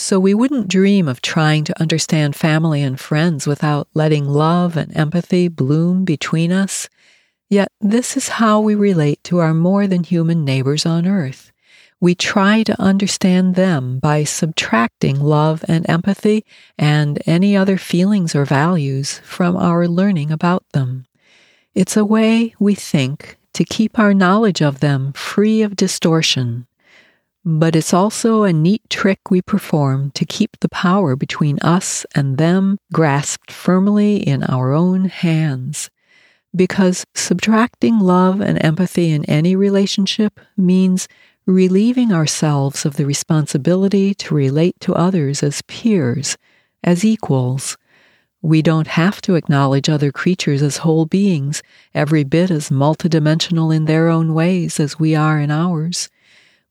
So 0.00 0.20
we 0.20 0.32
wouldn't 0.32 0.68
dream 0.68 1.08
of 1.08 1.20
trying 1.20 1.64
to 1.64 1.80
understand 1.80 2.36
family 2.36 2.84
and 2.84 3.00
friends 3.00 3.48
without 3.48 3.88
letting 3.94 4.28
love 4.28 4.76
and 4.76 4.96
empathy 4.96 5.48
bloom 5.48 6.04
between 6.04 6.52
us. 6.52 6.88
Yet 7.50 7.72
this 7.80 8.16
is 8.16 8.28
how 8.28 8.60
we 8.60 8.76
relate 8.76 9.24
to 9.24 9.38
our 9.38 9.52
more 9.52 9.88
than 9.88 10.04
human 10.04 10.44
neighbors 10.44 10.86
on 10.86 11.04
earth. 11.04 11.50
We 12.00 12.14
try 12.14 12.62
to 12.62 12.80
understand 12.80 13.56
them 13.56 13.98
by 13.98 14.22
subtracting 14.22 15.18
love 15.18 15.64
and 15.66 15.84
empathy 15.90 16.44
and 16.78 17.20
any 17.26 17.56
other 17.56 17.76
feelings 17.76 18.36
or 18.36 18.44
values 18.44 19.18
from 19.24 19.56
our 19.56 19.88
learning 19.88 20.30
about 20.30 20.62
them. 20.74 21.06
It's 21.74 21.96
a 21.96 22.04
way, 22.04 22.54
we 22.60 22.76
think, 22.76 23.36
to 23.52 23.64
keep 23.64 23.98
our 23.98 24.14
knowledge 24.14 24.62
of 24.62 24.78
them 24.78 25.12
free 25.14 25.60
of 25.62 25.74
distortion 25.74 26.68
but 27.50 27.74
it's 27.74 27.94
also 27.94 28.42
a 28.42 28.52
neat 28.52 28.82
trick 28.90 29.30
we 29.30 29.40
perform 29.40 30.10
to 30.10 30.26
keep 30.26 30.60
the 30.60 30.68
power 30.68 31.16
between 31.16 31.58
us 31.60 32.04
and 32.14 32.36
them 32.36 32.76
grasped 32.92 33.50
firmly 33.50 34.16
in 34.16 34.42
our 34.44 34.74
own 34.74 35.06
hands. 35.06 35.88
Because 36.54 37.06
subtracting 37.14 38.00
love 38.00 38.42
and 38.42 38.62
empathy 38.62 39.12
in 39.12 39.24
any 39.24 39.56
relationship 39.56 40.38
means 40.58 41.08
relieving 41.46 42.12
ourselves 42.12 42.84
of 42.84 42.96
the 42.98 43.06
responsibility 43.06 44.12
to 44.12 44.34
relate 44.34 44.78
to 44.80 44.94
others 44.94 45.42
as 45.42 45.62
peers, 45.62 46.36
as 46.84 47.02
equals. 47.02 47.78
We 48.42 48.60
don't 48.60 48.88
have 48.88 49.22
to 49.22 49.36
acknowledge 49.36 49.88
other 49.88 50.12
creatures 50.12 50.60
as 50.60 50.78
whole 50.78 51.06
beings, 51.06 51.62
every 51.94 52.24
bit 52.24 52.50
as 52.50 52.68
multidimensional 52.68 53.74
in 53.74 53.86
their 53.86 54.10
own 54.10 54.34
ways 54.34 54.78
as 54.78 54.98
we 54.98 55.14
are 55.14 55.40
in 55.40 55.50
ours. 55.50 56.10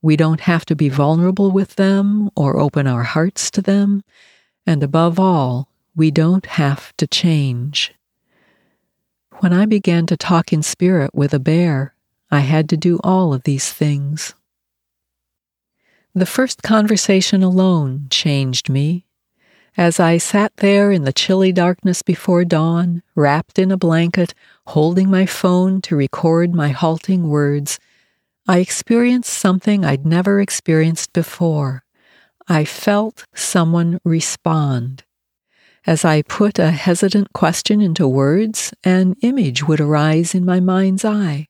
We 0.02 0.16
don't 0.16 0.42
have 0.42 0.66
to 0.66 0.76
be 0.76 0.90
vulnerable 0.90 1.52
with 1.52 1.76
them 1.76 2.30
or 2.36 2.60
open 2.60 2.88
our 2.88 3.04
hearts 3.04 3.50
to 3.52 3.62
them. 3.62 4.04
And 4.66 4.84
above 4.84 5.20
all, 5.20 5.70
we 5.96 6.12
don't 6.12 6.46
have 6.46 6.96
to 6.98 7.08
change. 7.08 7.94
When 9.40 9.54
I 9.54 9.66
began 9.66 10.06
to 10.08 10.18
talk 10.18 10.54
in 10.54 10.64
spirit 10.64 11.14
with 11.14 11.34
a 11.34 11.40
bear, 11.40 11.94
I 12.30 12.40
had 12.40 12.70
to 12.70 12.78
do 12.78 13.00
all 13.04 13.34
of 13.34 13.44
these 13.44 13.72
things. 13.72 14.34
The 16.14 16.26
first 16.26 16.64
conversation 16.64 17.44
alone 17.44 18.08
changed 18.10 18.70
me. 18.70 19.06
As 19.78 20.00
I 20.00 20.18
sat 20.18 20.58
there 20.58 20.92
in 20.92 21.04
the 21.04 21.14
chilly 21.14 21.52
darkness 21.52 22.02
before 22.02 22.44
dawn, 22.44 23.04
wrapped 23.14 23.60
in 23.60 23.72
a 23.72 23.78
blanket, 23.78 24.34
holding 24.68 25.12
my 25.12 25.28
phone 25.28 25.82
to 25.84 25.96
record 25.96 26.56
my 26.56 26.70
halting 26.70 27.30
words, 27.30 27.80
I 28.50 28.60
experienced 28.60 29.34
something 29.34 29.84
I'd 29.84 30.06
never 30.06 30.40
experienced 30.40 31.12
before. 31.12 31.84
I 32.48 32.64
felt 32.64 33.26
someone 33.36 34.00
respond. 34.06 35.04
As 35.86 36.06
I 36.06 36.22
put 36.22 36.58
a 36.58 36.72
hesitant 36.72 37.34
question 37.34 37.82
into 37.82 38.08
words, 38.08 38.74
an 38.86 39.16
image 39.22 39.68
would 39.68 39.82
arise 39.82 40.34
in 40.34 40.46
my 40.46 40.62
mind's 40.62 41.04
eye. 41.04 41.48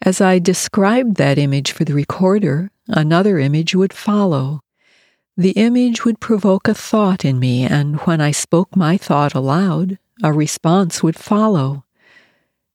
As 0.00 0.20
I 0.20 0.38
described 0.38 1.16
that 1.16 1.38
image 1.38 1.72
for 1.72 1.84
the 1.84 1.94
recorder, 1.94 2.70
another 2.86 3.40
image 3.40 3.74
would 3.74 3.92
follow. 3.92 4.60
The 5.36 5.50
image 5.50 6.04
would 6.04 6.20
provoke 6.20 6.68
a 6.68 6.74
thought 6.74 7.24
in 7.24 7.40
me, 7.40 7.64
and 7.64 7.96
when 8.02 8.20
I 8.20 8.30
spoke 8.30 8.76
my 8.76 8.96
thought 8.96 9.34
aloud, 9.34 9.98
a 10.22 10.32
response 10.32 11.02
would 11.02 11.16
follow. 11.16 11.84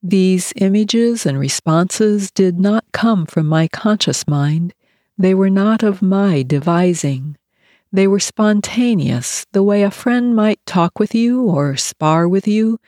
These 0.06 0.52
images 0.56 1.24
and 1.24 1.38
responses 1.38 2.30
did 2.30 2.60
not 2.60 2.84
come 2.92 3.24
from 3.24 3.46
my 3.46 3.68
conscious 3.68 4.28
mind. 4.28 4.74
They 5.16 5.32
were 5.32 5.48
not 5.48 5.82
of 5.82 6.02
my 6.02 6.42
devising. 6.42 7.38
They 7.90 8.06
were 8.06 8.20
spontaneous, 8.20 9.46
the 9.52 9.62
way 9.62 9.82
a 9.82 9.90
friend 9.90 10.36
might 10.36 10.60
talk 10.66 10.98
with 10.98 11.14
you 11.14 11.44
or 11.44 11.78
spar 11.78 12.28
with 12.28 12.46
you, 12.46 12.78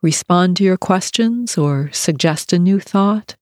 respond 0.00 0.56
to 0.58 0.62
your 0.62 0.76
questions 0.76 1.58
or 1.58 1.90
suggest 1.90 2.52
a 2.52 2.58
new 2.58 2.78
thought. 2.78 3.34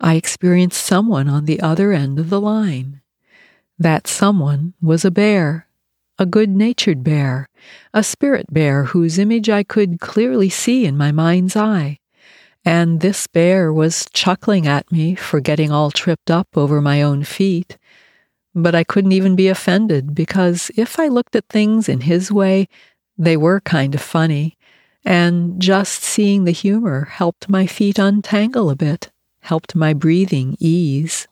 I 0.00 0.14
experienced 0.14 0.82
someone 0.82 1.28
on 1.28 1.44
the 1.44 1.60
other 1.60 1.92
end 1.92 2.18
of 2.18 2.30
the 2.30 2.40
line. 2.40 3.02
That 3.78 4.06
someone 4.06 4.72
was 4.80 5.04
a 5.04 5.10
bear, 5.10 5.68
a 6.18 6.24
good 6.24 6.48
natured 6.48 7.04
bear, 7.04 7.46
a 7.92 8.02
spirit 8.02 8.46
bear 8.50 8.84
whose 8.84 9.18
image 9.18 9.50
I 9.50 9.64
could 9.64 10.00
clearly 10.00 10.48
see 10.48 10.86
in 10.86 10.96
my 10.96 11.12
mind's 11.12 11.56
eye. 11.56 11.98
And 12.64 13.00
this 13.00 13.26
bear 13.26 13.72
was 13.72 14.06
chuckling 14.12 14.66
at 14.66 14.90
me 14.90 15.14
for 15.14 15.40
getting 15.40 15.70
all 15.70 15.90
tripped 15.90 16.30
up 16.30 16.48
over 16.56 16.80
my 16.80 17.02
own 17.02 17.22
feet. 17.24 17.76
But 18.54 18.74
I 18.74 18.84
couldn't 18.84 19.12
even 19.12 19.36
be 19.36 19.48
offended 19.48 20.14
because 20.14 20.70
if 20.76 20.98
I 20.98 21.08
looked 21.08 21.36
at 21.36 21.48
things 21.48 21.88
in 21.88 22.02
his 22.02 22.32
way, 22.32 22.68
they 23.18 23.36
were 23.36 23.60
kind 23.60 23.94
of 23.94 24.00
funny. 24.00 24.56
And 25.04 25.60
just 25.60 26.02
seeing 26.02 26.44
the 26.44 26.52
humor 26.52 27.04
helped 27.04 27.48
my 27.50 27.66
feet 27.66 27.98
untangle 27.98 28.70
a 28.70 28.76
bit, 28.76 29.10
helped 29.40 29.74
my 29.74 29.92
breathing 29.92 30.56
ease. 30.58 31.28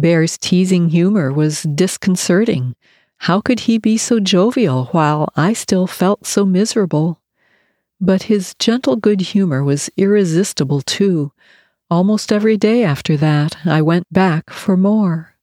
Bear's 0.00 0.38
teasing 0.38 0.88
humor 0.88 1.32
was 1.32 1.62
disconcerting. 1.62 2.74
How 3.18 3.40
could 3.40 3.60
he 3.60 3.76
be 3.76 3.98
so 3.98 4.18
jovial 4.18 4.86
while 4.86 5.28
I 5.36 5.52
still 5.52 5.86
felt 5.86 6.26
so 6.26 6.46
miserable? 6.46 7.21
But 8.04 8.24
his 8.24 8.56
gentle 8.58 8.96
good 8.96 9.20
humor 9.20 9.62
was 9.62 9.88
irresistible, 9.96 10.80
too. 10.80 11.30
Almost 11.88 12.32
every 12.32 12.56
day 12.56 12.82
after 12.82 13.16
that, 13.18 13.58
I 13.64 13.80
went 13.80 14.12
back 14.12 14.50
for 14.50 14.76
more. 14.76 15.36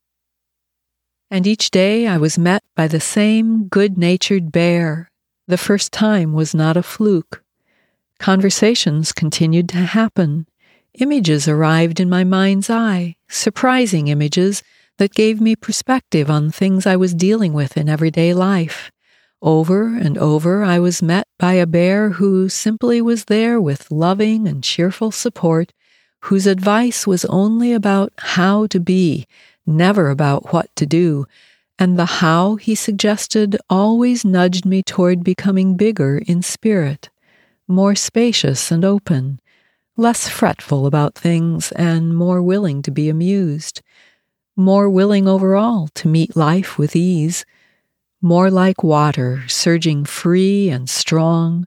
And 1.31 1.47
each 1.47 1.71
day 1.71 2.05
I 2.05 2.17
was 2.17 2.37
met 2.37 2.61
by 2.75 2.89
the 2.89 2.99
same 2.99 3.69
good 3.69 3.97
natured 3.97 4.51
bear. 4.51 5.09
The 5.47 5.57
first 5.57 5.93
time 5.93 6.33
was 6.33 6.53
not 6.53 6.75
a 6.75 6.83
fluke. 6.83 7.41
Conversations 8.19 9.13
continued 9.13 9.69
to 9.69 9.77
happen. 9.77 10.45
Images 10.95 11.47
arrived 11.47 12.01
in 12.01 12.09
my 12.09 12.25
mind's 12.25 12.69
eye, 12.69 13.15
surprising 13.29 14.09
images 14.09 14.63
that 14.97 15.13
gave 15.13 15.39
me 15.39 15.55
perspective 15.55 16.29
on 16.29 16.51
things 16.51 16.85
I 16.85 16.97
was 16.97 17.13
dealing 17.13 17.53
with 17.53 17.77
in 17.77 17.87
everyday 17.87 18.33
life. 18.33 18.91
Over 19.41 19.95
and 19.95 20.17
over, 20.17 20.63
I 20.63 20.79
was 20.79 21.01
met 21.01 21.25
by 21.37 21.53
a 21.53 21.65
bear 21.65 22.09
who 22.09 22.49
simply 22.49 23.01
was 23.01 23.25
there 23.25 23.61
with 23.61 23.89
loving 23.89 24.47
and 24.49 24.61
cheerful 24.61 25.11
support, 25.11 25.71
whose 26.23 26.45
advice 26.45 27.07
was 27.07 27.23
only 27.25 27.71
about 27.71 28.11
how 28.17 28.67
to 28.67 28.81
be, 28.81 29.25
never 29.65 30.09
about 30.09 30.51
what 30.51 30.75
to 30.75 30.85
do, 30.85 31.25
and 31.77 31.97
the 31.97 32.05
how 32.05 32.57
he 32.57 32.75
suggested 32.75 33.55
always 33.69 34.25
nudged 34.25 34.65
me 34.65 34.83
toward 34.83 35.23
becoming 35.23 35.77
bigger 35.77 36.17
in 36.27 36.41
spirit, 36.41 37.09
more 37.65 37.95
spacious 37.95 38.71
and 38.71 38.83
open, 38.83 39.39
less 39.95 40.27
fretful 40.27 40.85
about 40.85 41.15
things, 41.15 41.71
and 41.71 42.13
more 42.13 42.41
willing 42.41 42.81
to 42.81 42.91
be 42.91 43.07
amused, 43.07 43.81
more 44.57 44.89
willing 44.89 45.29
overall 45.29 45.87
to 45.95 46.09
meet 46.09 46.35
life 46.35 46.77
with 46.77 46.93
ease 46.93 47.45
more 48.21 48.51
like 48.51 48.83
water 48.83 49.43
surging 49.47 50.05
free 50.05 50.69
and 50.69 50.89
strong, 50.89 51.65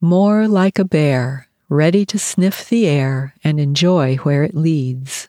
more 0.00 0.48
like 0.48 0.78
a 0.78 0.84
bear 0.84 1.48
ready 1.70 2.04
to 2.04 2.18
sniff 2.18 2.68
the 2.68 2.86
air 2.86 3.32
and 3.44 3.60
enjoy 3.60 4.16
where 4.16 4.42
it 4.42 4.54
leads. 4.54 5.28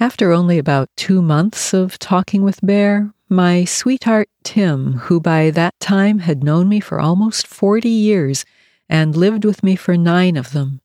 After 0.00 0.32
only 0.32 0.58
about 0.58 0.88
two 0.96 1.20
months 1.20 1.74
of 1.74 1.98
talking 1.98 2.42
with 2.42 2.58
Bear, 2.62 3.12
my 3.28 3.64
sweetheart 3.64 4.28
Tim, 4.42 4.94
who 4.94 5.20
by 5.20 5.50
that 5.50 5.78
time 5.78 6.20
had 6.20 6.42
known 6.42 6.68
me 6.68 6.80
for 6.80 6.98
almost 6.98 7.46
forty 7.46 7.90
years 7.90 8.44
and 8.88 9.14
lived 9.14 9.44
with 9.44 9.62
me 9.62 9.76
for 9.76 9.96
nine 9.96 10.36
of 10.36 10.52
them, 10.52 10.80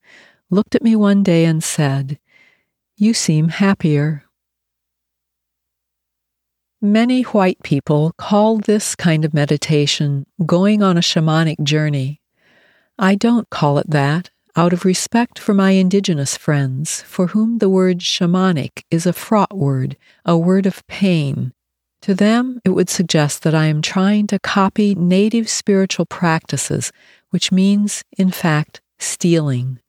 looked 0.50 0.76
at 0.76 0.84
me 0.84 0.96
one 0.96 1.24
day 1.24 1.46
and 1.46 1.64
said, 1.64 2.20
You 2.96 3.14
seem 3.14 3.50
happier. 3.50 4.24
Many 6.82 7.24
white 7.24 7.64
people 7.64 8.14
call 8.18 8.58
this 8.58 8.94
kind 8.94 9.26
of 9.26 9.34
meditation 9.34 10.28
going 10.46 10.84
on 10.84 10.96
a 10.96 11.02
shamanic 11.02 11.64
journey. 11.64 12.22
I 13.00 13.16
don't 13.16 13.50
call 13.50 13.80
it 13.80 13.90
that 13.90 14.30
out 14.56 14.74
of 14.74 14.86
respect 14.86 15.40
for 15.40 15.56
my 15.56 15.72
indigenous 15.72 16.38
friends, 16.38 17.02
for 17.02 17.28
whom 17.28 17.58
the 17.58 17.70
word 17.70 18.02
shamanic 18.02 18.84
is 18.92 19.08
a 19.08 19.14
fraught 19.14 19.58
word, 19.58 19.98
a 20.24 20.38
word 20.38 20.68
of 20.68 20.86
pain. 20.86 21.52
To 22.02 22.14
them, 22.14 22.62
it 22.64 22.70
would 22.70 22.92
suggest 22.92 23.42
that 23.42 23.56
I 23.56 23.66
am 23.66 23.82
trying 23.82 24.28
to 24.28 24.38
copy 24.38 24.94
native 24.94 25.50
spiritual 25.50 26.06
practices, 26.06 26.92
which 27.32 27.52
means, 27.52 28.04
in 28.20 28.30
fact, 28.30 28.82
stealing. 29.00 29.80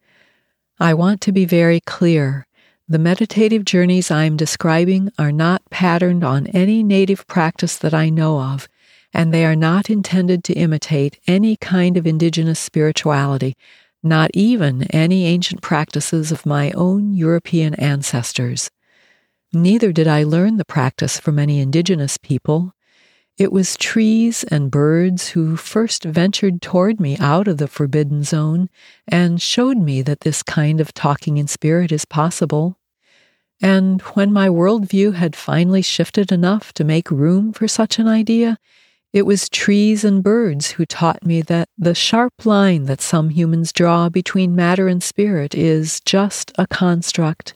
I 0.80 0.94
want 0.94 1.20
to 1.22 1.32
be 1.32 1.44
very 1.44 1.80
clear. 1.80 2.46
The 2.90 2.98
meditative 2.98 3.66
journeys 3.66 4.10
I 4.10 4.24
am 4.24 4.38
describing 4.38 5.12
are 5.18 5.30
not 5.30 5.60
patterned 5.68 6.24
on 6.24 6.46
any 6.46 6.82
native 6.82 7.26
practice 7.26 7.76
that 7.76 7.92
I 7.92 8.08
know 8.08 8.40
of, 8.40 8.66
and 9.12 9.30
they 9.30 9.44
are 9.44 9.54
not 9.54 9.90
intended 9.90 10.42
to 10.44 10.54
imitate 10.54 11.20
any 11.26 11.56
kind 11.56 11.98
of 11.98 12.06
indigenous 12.06 12.58
spirituality, 12.58 13.58
not 14.02 14.30
even 14.32 14.84
any 14.84 15.26
ancient 15.26 15.60
practices 15.60 16.32
of 16.32 16.46
my 16.46 16.70
own 16.70 17.12
European 17.12 17.74
ancestors. 17.74 18.70
Neither 19.52 19.92
did 19.92 20.08
I 20.08 20.22
learn 20.22 20.56
the 20.56 20.64
practice 20.64 21.20
from 21.20 21.38
any 21.38 21.60
indigenous 21.60 22.16
people. 22.16 22.72
It 23.38 23.52
was 23.52 23.76
trees 23.76 24.42
and 24.42 24.68
birds 24.68 25.28
who 25.28 25.56
first 25.56 26.02
ventured 26.02 26.60
toward 26.60 26.98
me 26.98 27.16
out 27.18 27.46
of 27.46 27.58
the 27.58 27.68
forbidden 27.68 28.24
zone 28.24 28.68
and 29.06 29.40
showed 29.40 29.76
me 29.76 30.02
that 30.02 30.22
this 30.22 30.42
kind 30.42 30.80
of 30.80 30.92
talking 30.92 31.38
in 31.38 31.46
spirit 31.46 31.92
is 31.92 32.04
possible. 32.04 32.78
And 33.62 34.02
when 34.02 34.32
my 34.32 34.48
worldview 34.48 35.14
had 35.14 35.36
finally 35.36 35.82
shifted 35.82 36.32
enough 36.32 36.72
to 36.74 36.84
make 36.84 37.12
room 37.12 37.52
for 37.52 37.68
such 37.68 38.00
an 38.00 38.08
idea, 38.08 38.58
it 39.12 39.22
was 39.22 39.48
trees 39.48 40.04
and 40.04 40.20
birds 40.20 40.72
who 40.72 40.84
taught 40.84 41.24
me 41.24 41.40
that 41.42 41.68
the 41.78 41.94
sharp 41.94 42.44
line 42.44 42.86
that 42.86 43.00
some 43.00 43.30
humans 43.30 43.72
draw 43.72 44.08
between 44.08 44.56
matter 44.56 44.88
and 44.88 45.00
spirit 45.00 45.54
is 45.54 46.00
just 46.00 46.50
a 46.58 46.66
construct. 46.66 47.54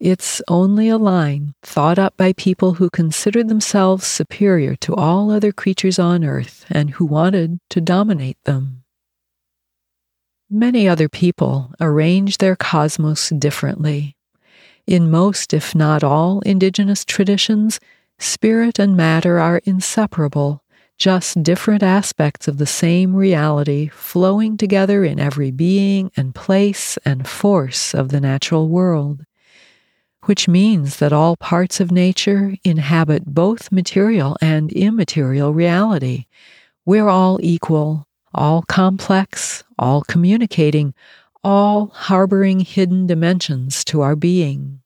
It's 0.00 0.40
only 0.46 0.88
a 0.88 0.96
line 0.96 1.54
thought 1.62 1.98
up 1.98 2.16
by 2.16 2.32
people 2.32 2.74
who 2.74 2.88
considered 2.88 3.48
themselves 3.48 4.06
superior 4.06 4.76
to 4.76 4.94
all 4.94 5.32
other 5.32 5.50
creatures 5.50 5.98
on 5.98 6.24
earth 6.24 6.64
and 6.70 6.90
who 6.90 7.04
wanted 7.04 7.58
to 7.70 7.80
dominate 7.80 8.38
them. 8.44 8.84
Many 10.48 10.88
other 10.88 11.08
people 11.08 11.72
arrange 11.80 12.38
their 12.38 12.54
cosmos 12.54 13.30
differently. 13.30 14.16
In 14.86 15.10
most, 15.10 15.52
if 15.52 15.74
not 15.74 16.04
all, 16.04 16.40
indigenous 16.40 17.04
traditions, 17.04 17.80
spirit 18.20 18.78
and 18.78 18.96
matter 18.96 19.40
are 19.40 19.60
inseparable, 19.64 20.62
just 20.96 21.42
different 21.42 21.82
aspects 21.82 22.46
of 22.46 22.58
the 22.58 22.66
same 22.66 23.16
reality 23.16 23.88
flowing 23.88 24.56
together 24.56 25.04
in 25.04 25.18
every 25.18 25.50
being 25.50 26.12
and 26.16 26.36
place 26.36 26.98
and 27.04 27.26
force 27.26 27.94
of 27.94 28.10
the 28.10 28.20
natural 28.20 28.68
world. 28.68 29.24
Which 30.28 30.46
means 30.46 30.98
that 30.98 31.10
all 31.10 31.36
parts 31.38 31.80
of 31.80 31.90
nature 31.90 32.54
inhabit 32.62 33.24
both 33.24 33.72
material 33.72 34.36
and 34.42 34.70
immaterial 34.70 35.54
reality. 35.54 36.26
We're 36.84 37.08
all 37.08 37.38
equal, 37.42 38.06
all 38.34 38.60
complex, 38.60 39.64
all 39.78 40.02
communicating, 40.02 40.92
all 41.42 41.86
harboring 41.94 42.60
hidden 42.60 43.06
dimensions 43.06 43.82
to 43.86 44.02
our 44.02 44.14
being. 44.14 44.80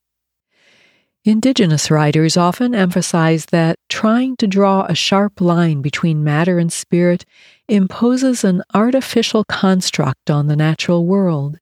Indigenous 1.24 1.90
writers 1.90 2.36
often 2.36 2.72
emphasize 2.72 3.46
that 3.46 3.80
trying 3.88 4.36
to 4.36 4.46
draw 4.46 4.84
a 4.84 4.94
sharp 4.94 5.40
line 5.40 5.82
between 5.82 6.22
matter 6.22 6.60
and 6.60 6.72
spirit 6.72 7.24
imposes 7.66 8.44
an 8.44 8.62
artificial 8.74 9.42
construct 9.42 10.30
on 10.30 10.46
the 10.46 10.54
natural 10.54 11.04
world. 11.04 11.58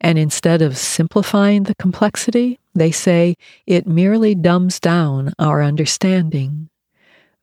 And 0.00 0.18
instead 0.18 0.62
of 0.62 0.78
simplifying 0.78 1.64
the 1.64 1.74
complexity, 1.74 2.58
they 2.74 2.90
say 2.90 3.36
it 3.66 3.86
merely 3.86 4.34
dumbs 4.34 4.80
down 4.80 5.32
our 5.38 5.62
understanding. 5.62 6.68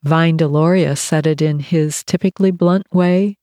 Vine 0.03 0.37
Deloria 0.37 0.97
said 0.97 1.27
it 1.27 1.41
in 1.41 1.59
his 1.59 2.03
typically 2.03 2.51
blunt 2.51 2.85
way 2.93 3.37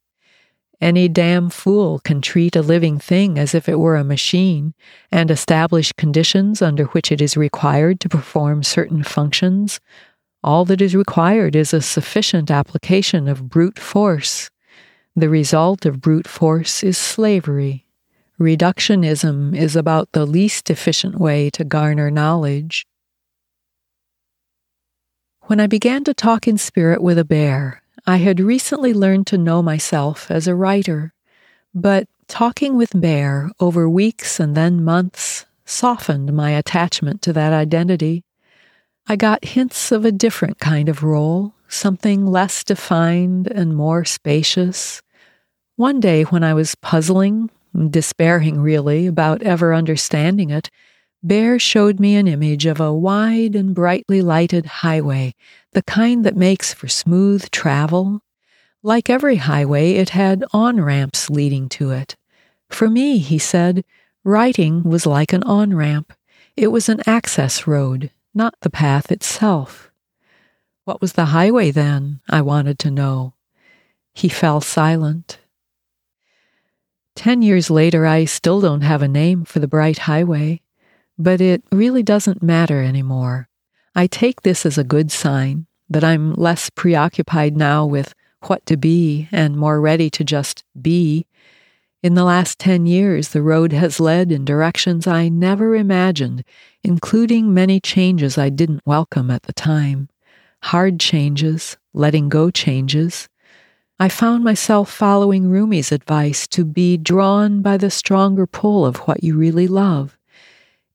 any 0.81 1.09
damn 1.09 1.49
fool 1.49 2.01
can 2.01 2.20
treat 2.20 2.55
a 2.55 2.61
living 2.61 2.99
thing 2.99 3.38
as 3.38 3.55
if 3.55 3.68
it 3.68 3.81
were 3.81 3.96
a 3.96 4.05
machine 4.05 4.75
and 5.11 5.31
establish 5.31 5.92
conditions 5.92 6.61
under 6.61 6.85
which 6.87 7.11
it 7.11 7.22
is 7.22 7.37
required 7.37 7.99
to 8.01 8.11
perform 8.11 8.62
certain 8.62 9.03
functions. 9.03 9.81
All 10.44 10.66
that 10.66 10.83
is 10.83 10.94
required 10.94 11.57
is 11.57 11.72
a 11.72 11.81
sufficient 11.81 12.51
application 12.51 13.27
of 13.27 13.49
brute 13.49 13.79
force. 13.79 14.51
The 15.14 15.31
result 15.31 15.87
of 15.87 16.03
brute 16.03 16.29
force 16.29 16.83
is 16.83 16.99
slavery. 16.99 17.86
Reductionism 18.38 19.57
is 19.57 19.77
about 19.77 20.12
the 20.12 20.27
least 20.27 20.68
efficient 20.68 21.18
way 21.18 21.49
to 21.51 21.64
garner 21.64 22.11
knowledge. 22.11 22.87
When 25.44 25.59
I 25.59 25.66
began 25.66 26.05
to 26.05 26.12
talk 26.12 26.46
in 26.46 26.59
spirit 26.59 27.03
with 27.03 27.18
a 27.18 27.25
bear, 27.25 27.81
I 28.07 28.18
had 28.18 28.38
recently 28.38 28.92
learned 28.92 29.27
to 29.29 29.38
know 29.38 29.62
myself 29.62 30.31
as 30.31 30.46
a 30.46 30.55
writer, 30.55 31.14
but 31.75 32.09
talking 32.29 32.77
with 32.77 33.01
Bear 33.01 33.51
over 33.59 33.88
weeks 33.88 34.38
and 34.38 34.55
then 34.55 34.85
months 34.85 35.46
softened 35.64 36.33
my 36.33 36.51
attachment 36.51 37.22
to 37.22 37.33
that 37.33 37.53
identity. 37.55 38.22
I 39.07 39.16
got 39.16 39.44
hints 39.44 39.92
of 39.92 40.05
a 40.05 40.12
different 40.12 40.59
kind 40.59 40.88
of 40.88 41.03
role, 41.03 41.55
something 41.68 42.27
less 42.27 42.62
defined 42.64 43.46
and 43.46 43.75
more 43.75 44.05
spacious. 44.05 45.01
One 45.77 46.01
day, 46.01 46.25
when 46.25 46.44
I 46.44 46.55
was 46.55 46.75
puzzling, 46.75 47.51
despairing 47.91 48.61
really, 48.61 49.07
about 49.07 49.43
ever 49.43 49.75
understanding 49.75 50.51
it, 50.51 50.71
Bear 51.23 51.59
showed 51.59 51.99
me 51.99 52.15
an 52.15 52.29
image 52.29 52.67
of 52.67 52.81
a 52.81 52.93
wide 52.93 53.57
and 53.57 53.75
brightly 53.75 54.23
lighted 54.23 54.67
highway, 54.67 55.35
the 55.73 55.83
kind 55.83 56.25
that 56.25 56.37
makes 56.37 56.73
for 56.73 56.89
smooth 56.89 57.51
travel. 57.51 58.23
Like 58.83 59.11
every 59.11 59.37
highway, 59.37 59.93
it 59.93 60.11
had 60.11 60.45
on 60.53 60.81
ramps 60.81 61.29
leading 61.29 61.69
to 61.71 61.91
it. 61.91 62.17
For 62.71 62.89
me, 62.89 63.19
he 63.19 63.39
said, 63.39 63.85
writing 64.23 64.85
was 64.85 65.07
like 65.07 65.33
an 65.33 65.43
on 65.43 65.75
ramp. 65.75 66.12
It 66.57 66.69
was 66.69 66.89
an 66.89 67.01
access 67.07 67.67
road, 67.67 68.11
not 68.35 68.55
the 68.61 68.71
path 68.71 69.11
itself. 69.11 69.91
What 70.85 71.01
was 71.01 71.15
the 71.15 71.27
highway 71.27 71.73
then? 71.73 72.21
I 72.29 72.43
wanted 72.43 72.79
to 72.81 72.91
know. 72.91 73.35
He 74.15 74.29
fell 74.29 74.61
silent. 74.61 75.39
Ten 77.16 77.40
years 77.40 77.70
later, 77.70 78.07
I 78.07 78.26
still 78.26 78.61
don't 78.61 78.83
have 78.83 79.00
a 79.00 79.09
name 79.09 79.46
for 79.46 79.59
the 79.59 79.66
bright 79.66 79.98
highway, 80.00 80.61
but 81.18 81.40
it 81.40 81.64
really 81.72 82.02
doesn't 82.02 82.42
matter 82.42 82.83
anymore. 82.83 83.48
I 83.94 84.07
take 84.07 84.42
this 84.42 84.66
as 84.66 84.76
a 84.76 84.85
good 84.85 85.11
sign 85.11 85.66
that 85.88 86.05
I'm 86.05 86.35
less 86.35 86.68
preoccupied 86.68 87.57
now 87.57 87.87
with 87.87 88.14
what 88.46 88.64
to 88.66 88.76
be 88.76 89.29
and 89.33 89.57
more 89.57 89.81
ready 89.81 90.11
to 90.11 90.24
just 90.24 90.62
be. 90.81 91.26
In 92.02 92.14
the 92.14 92.22
last 92.22 92.59
10 92.59 92.85
years, 92.85 93.31
the 93.31 93.42
road 93.42 93.72
has 93.72 93.98
led 93.98 94.31
in 94.31 94.44
directions 94.44 95.07
I 95.07 95.31
never 95.31 95.74
imagined, 95.74 96.44
including 96.85 97.55
many 97.55 97.81
changes 97.81 98.37
I 98.37 98.50
didn't 98.50 98.87
welcome 98.87 99.31
at 99.31 99.44
the 99.44 99.55
time. 99.55 100.11
Hard 100.64 101.00
changes, 101.00 101.79
letting 101.94 102.29
go 102.29 102.50
changes. 102.50 103.26
I 103.99 104.11
found 104.11 104.45
myself 104.45 104.91
following 104.91 105.49
Rumi's 105.49 105.91
advice 105.91 106.47
to 106.49 106.67
be 106.67 106.99
drawn 106.99 107.63
by 107.63 107.79
the 107.79 107.91
stronger 107.91 108.47
pull 108.47 108.85
of 108.85 108.97
what 108.99 109.25
you 109.25 109.39
really 109.39 109.67
love. 109.67 110.19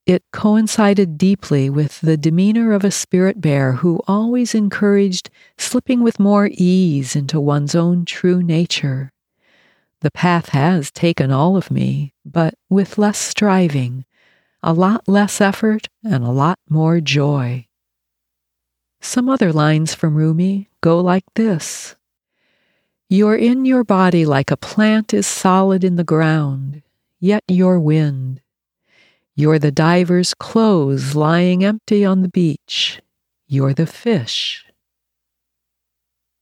It 0.05 0.23
coincided 0.31 1.17
deeply 1.17 1.67
with 1.67 2.01
the 2.01 2.15
demeanor 2.15 2.73
of 2.73 2.83
a 2.83 2.91
spirit 2.91 3.41
bear 3.41 3.73
who 3.73 4.01
always 4.07 4.53
encouraged 4.53 5.31
slipping 5.57 6.03
with 6.03 6.19
more 6.19 6.49
ease 6.51 7.15
into 7.15 7.39
one's 7.39 7.73
own 7.73 8.05
true 8.05 8.43
nature. 8.43 9.11
The 10.01 10.11
path 10.11 10.49
has 10.49 10.91
taken 10.91 11.31
all 11.31 11.57
of 11.57 11.71
me, 11.71 12.13
but 12.23 12.53
with 12.69 12.99
less 12.99 13.17
striving, 13.17 14.05
a 14.61 14.73
lot 14.73 15.07
less 15.07 15.41
effort, 15.41 15.87
and 16.03 16.23
a 16.23 16.31
lot 16.31 16.59
more 16.69 17.01
joy. 17.01 17.65
Some 19.01 19.27
other 19.27 19.51
lines 19.51 19.95
from 19.95 20.13
Rumi 20.13 20.69
go 20.81 20.99
like 20.99 21.25
this 21.33 21.95
You're 23.13 23.35
in 23.35 23.65
your 23.65 23.83
body 23.83 24.25
like 24.25 24.51
a 24.51 24.55
plant 24.55 25.13
is 25.13 25.27
solid 25.27 25.83
in 25.83 25.97
the 25.97 26.03
ground, 26.05 26.81
yet 27.19 27.43
you're 27.45 27.77
wind. 27.77 28.39
You're 29.35 29.59
the 29.59 29.69
diver's 29.69 30.33
clothes 30.33 31.13
lying 31.13 31.61
empty 31.61 32.05
on 32.05 32.21
the 32.21 32.29
beach. 32.29 33.01
You're 33.47 33.73
the 33.73 33.85
fish. 33.85 34.65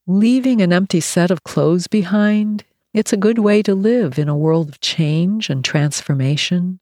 Leaving 0.05 0.61
an 0.61 0.71
empty 0.71 0.99
set 0.99 1.31
of 1.31 1.43
clothes 1.43 1.87
behind, 1.87 2.65
it's 2.93 3.13
a 3.13 3.17
good 3.17 3.39
way 3.39 3.63
to 3.63 3.73
live 3.73 4.19
in 4.19 4.29
a 4.29 4.37
world 4.37 4.69
of 4.69 4.79
change 4.79 5.49
and 5.49 5.65
transformation, 5.65 6.79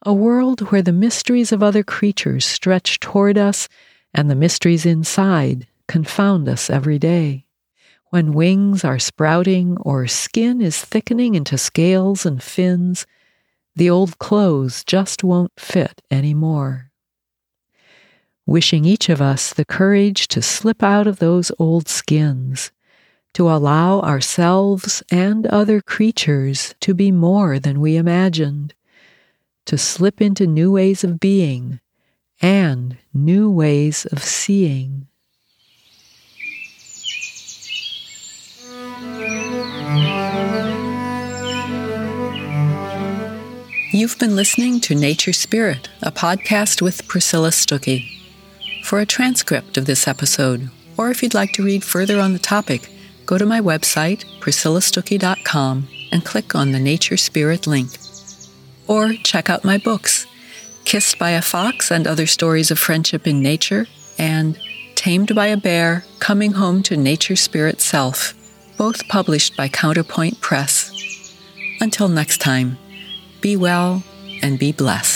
a 0.00 0.14
world 0.14 0.70
where 0.70 0.80
the 0.80 0.92
mysteries 0.92 1.52
of 1.52 1.62
other 1.62 1.82
creatures 1.82 2.46
stretch 2.46 3.00
toward 3.00 3.36
us 3.36 3.68
and 4.14 4.30
the 4.30 4.34
mysteries 4.34 4.86
inside 4.86 5.66
confound 5.88 6.48
us 6.48 6.70
every 6.70 6.98
day. 6.98 7.45
When 8.10 8.32
wings 8.32 8.84
are 8.84 9.00
sprouting 9.00 9.76
or 9.78 10.06
skin 10.06 10.60
is 10.60 10.80
thickening 10.80 11.34
into 11.34 11.58
scales 11.58 12.24
and 12.24 12.40
fins, 12.40 13.04
the 13.74 13.90
old 13.90 14.18
clothes 14.18 14.84
just 14.84 15.24
won't 15.24 15.52
fit 15.58 16.02
anymore. 16.10 16.92
Wishing 18.46 18.84
each 18.84 19.08
of 19.08 19.20
us 19.20 19.52
the 19.52 19.64
courage 19.64 20.28
to 20.28 20.40
slip 20.40 20.84
out 20.84 21.08
of 21.08 21.18
those 21.18 21.50
old 21.58 21.88
skins, 21.88 22.70
to 23.34 23.50
allow 23.50 24.00
ourselves 24.00 25.02
and 25.10 25.46
other 25.48 25.80
creatures 25.80 26.76
to 26.80 26.94
be 26.94 27.10
more 27.10 27.58
than 27.58 27.80
we 27.80 27.96
imagined, 27.96 28.72
to 29.66 29.76
slip 29.76 30.22
into 30.22 30.46
new 30.46 30.70
ways 30.70 31.02
of 31.02 31.18
being 31.18 31.80
and 32.40 32.96
new 33.12 33.50
ways 33.50 34.06
of 34.06 34.22
seeing. 34.22 35.08
You've 43.96 44.18
been 44.18 44.36
listening 44.36 44.80
to 44.80 44.94
Nature 44.94 45.32
Spirit, 45.32 45.88
a 46.02 46.12
podcast 46.12 46.82
with 46.82 47.08
Priscilla 47.08 47.48
Stuckey. 47.48 48.04
For 48.84 49.00
a 49.00 49.06
transcript 49.06 49.78
of 49.78 49.86
this 49.86 50.06
episode, 50.06 50.68
or 50.98 51.08
if 51.08 51.22
you'd 51.22 51.32
like 51.32 51.54
to 51.54 51.62
read 51.62 51.82
further 51.82 52.20
on 52.20 52.34
the 52.34 52.38
topic, 52.38 52.90
go 53.24 53.38
to 53.38 53.46
my 53.46 53.58
website, 53.58 54.26
priscillastuckey.com, 54.40 55.88
and 56.12 56.26
click 56.26 56.54
on 56.54 56.72
the 56.72 56.78
Nature 56.78 57.16
Spirit 57.16 57.66
link. 57.66 57.88
Or 58.86 59.14
check 59.14 59.48
out 59.48 59.64
my 59.64 59.78
books, 59.78 60.26
Kissed 60.84 61.18
by 61.18 61.30
a 61.30 61.40
Fox 61.40 61.90
and 61.90 62.06
Other 62.06 62.26
Stories 62.26 62.70
of 62.70 62.78
Friendship 62.78 63.26
in 63.26 63.40
Nature, 63.40 63.86
and 64.18 64.58
Tamed 64.94 65.34
by 65.34 65.46
a 65.46 65.56
Bear 65.56 66.04
Coming 66.18 66.52
Home 66.52 66.82
to 66.82 66.98
Nature 66.98 67.36
Spirit 67.36 67.80
Self, 67.80 68.34
both 68.76 69.08
published 69.08 69.56
by 69.56 69.68
Counterpoint 69.68 70.42
Press. 70.42 70.92
Until 71.80 72.08
next 72.08 72.42
time. 72.42 72.76
Be 73.40 73.56
well 73.56 74.02
and 74.42 74.58
be 74.58 74.72
blessed. 74.72 75.15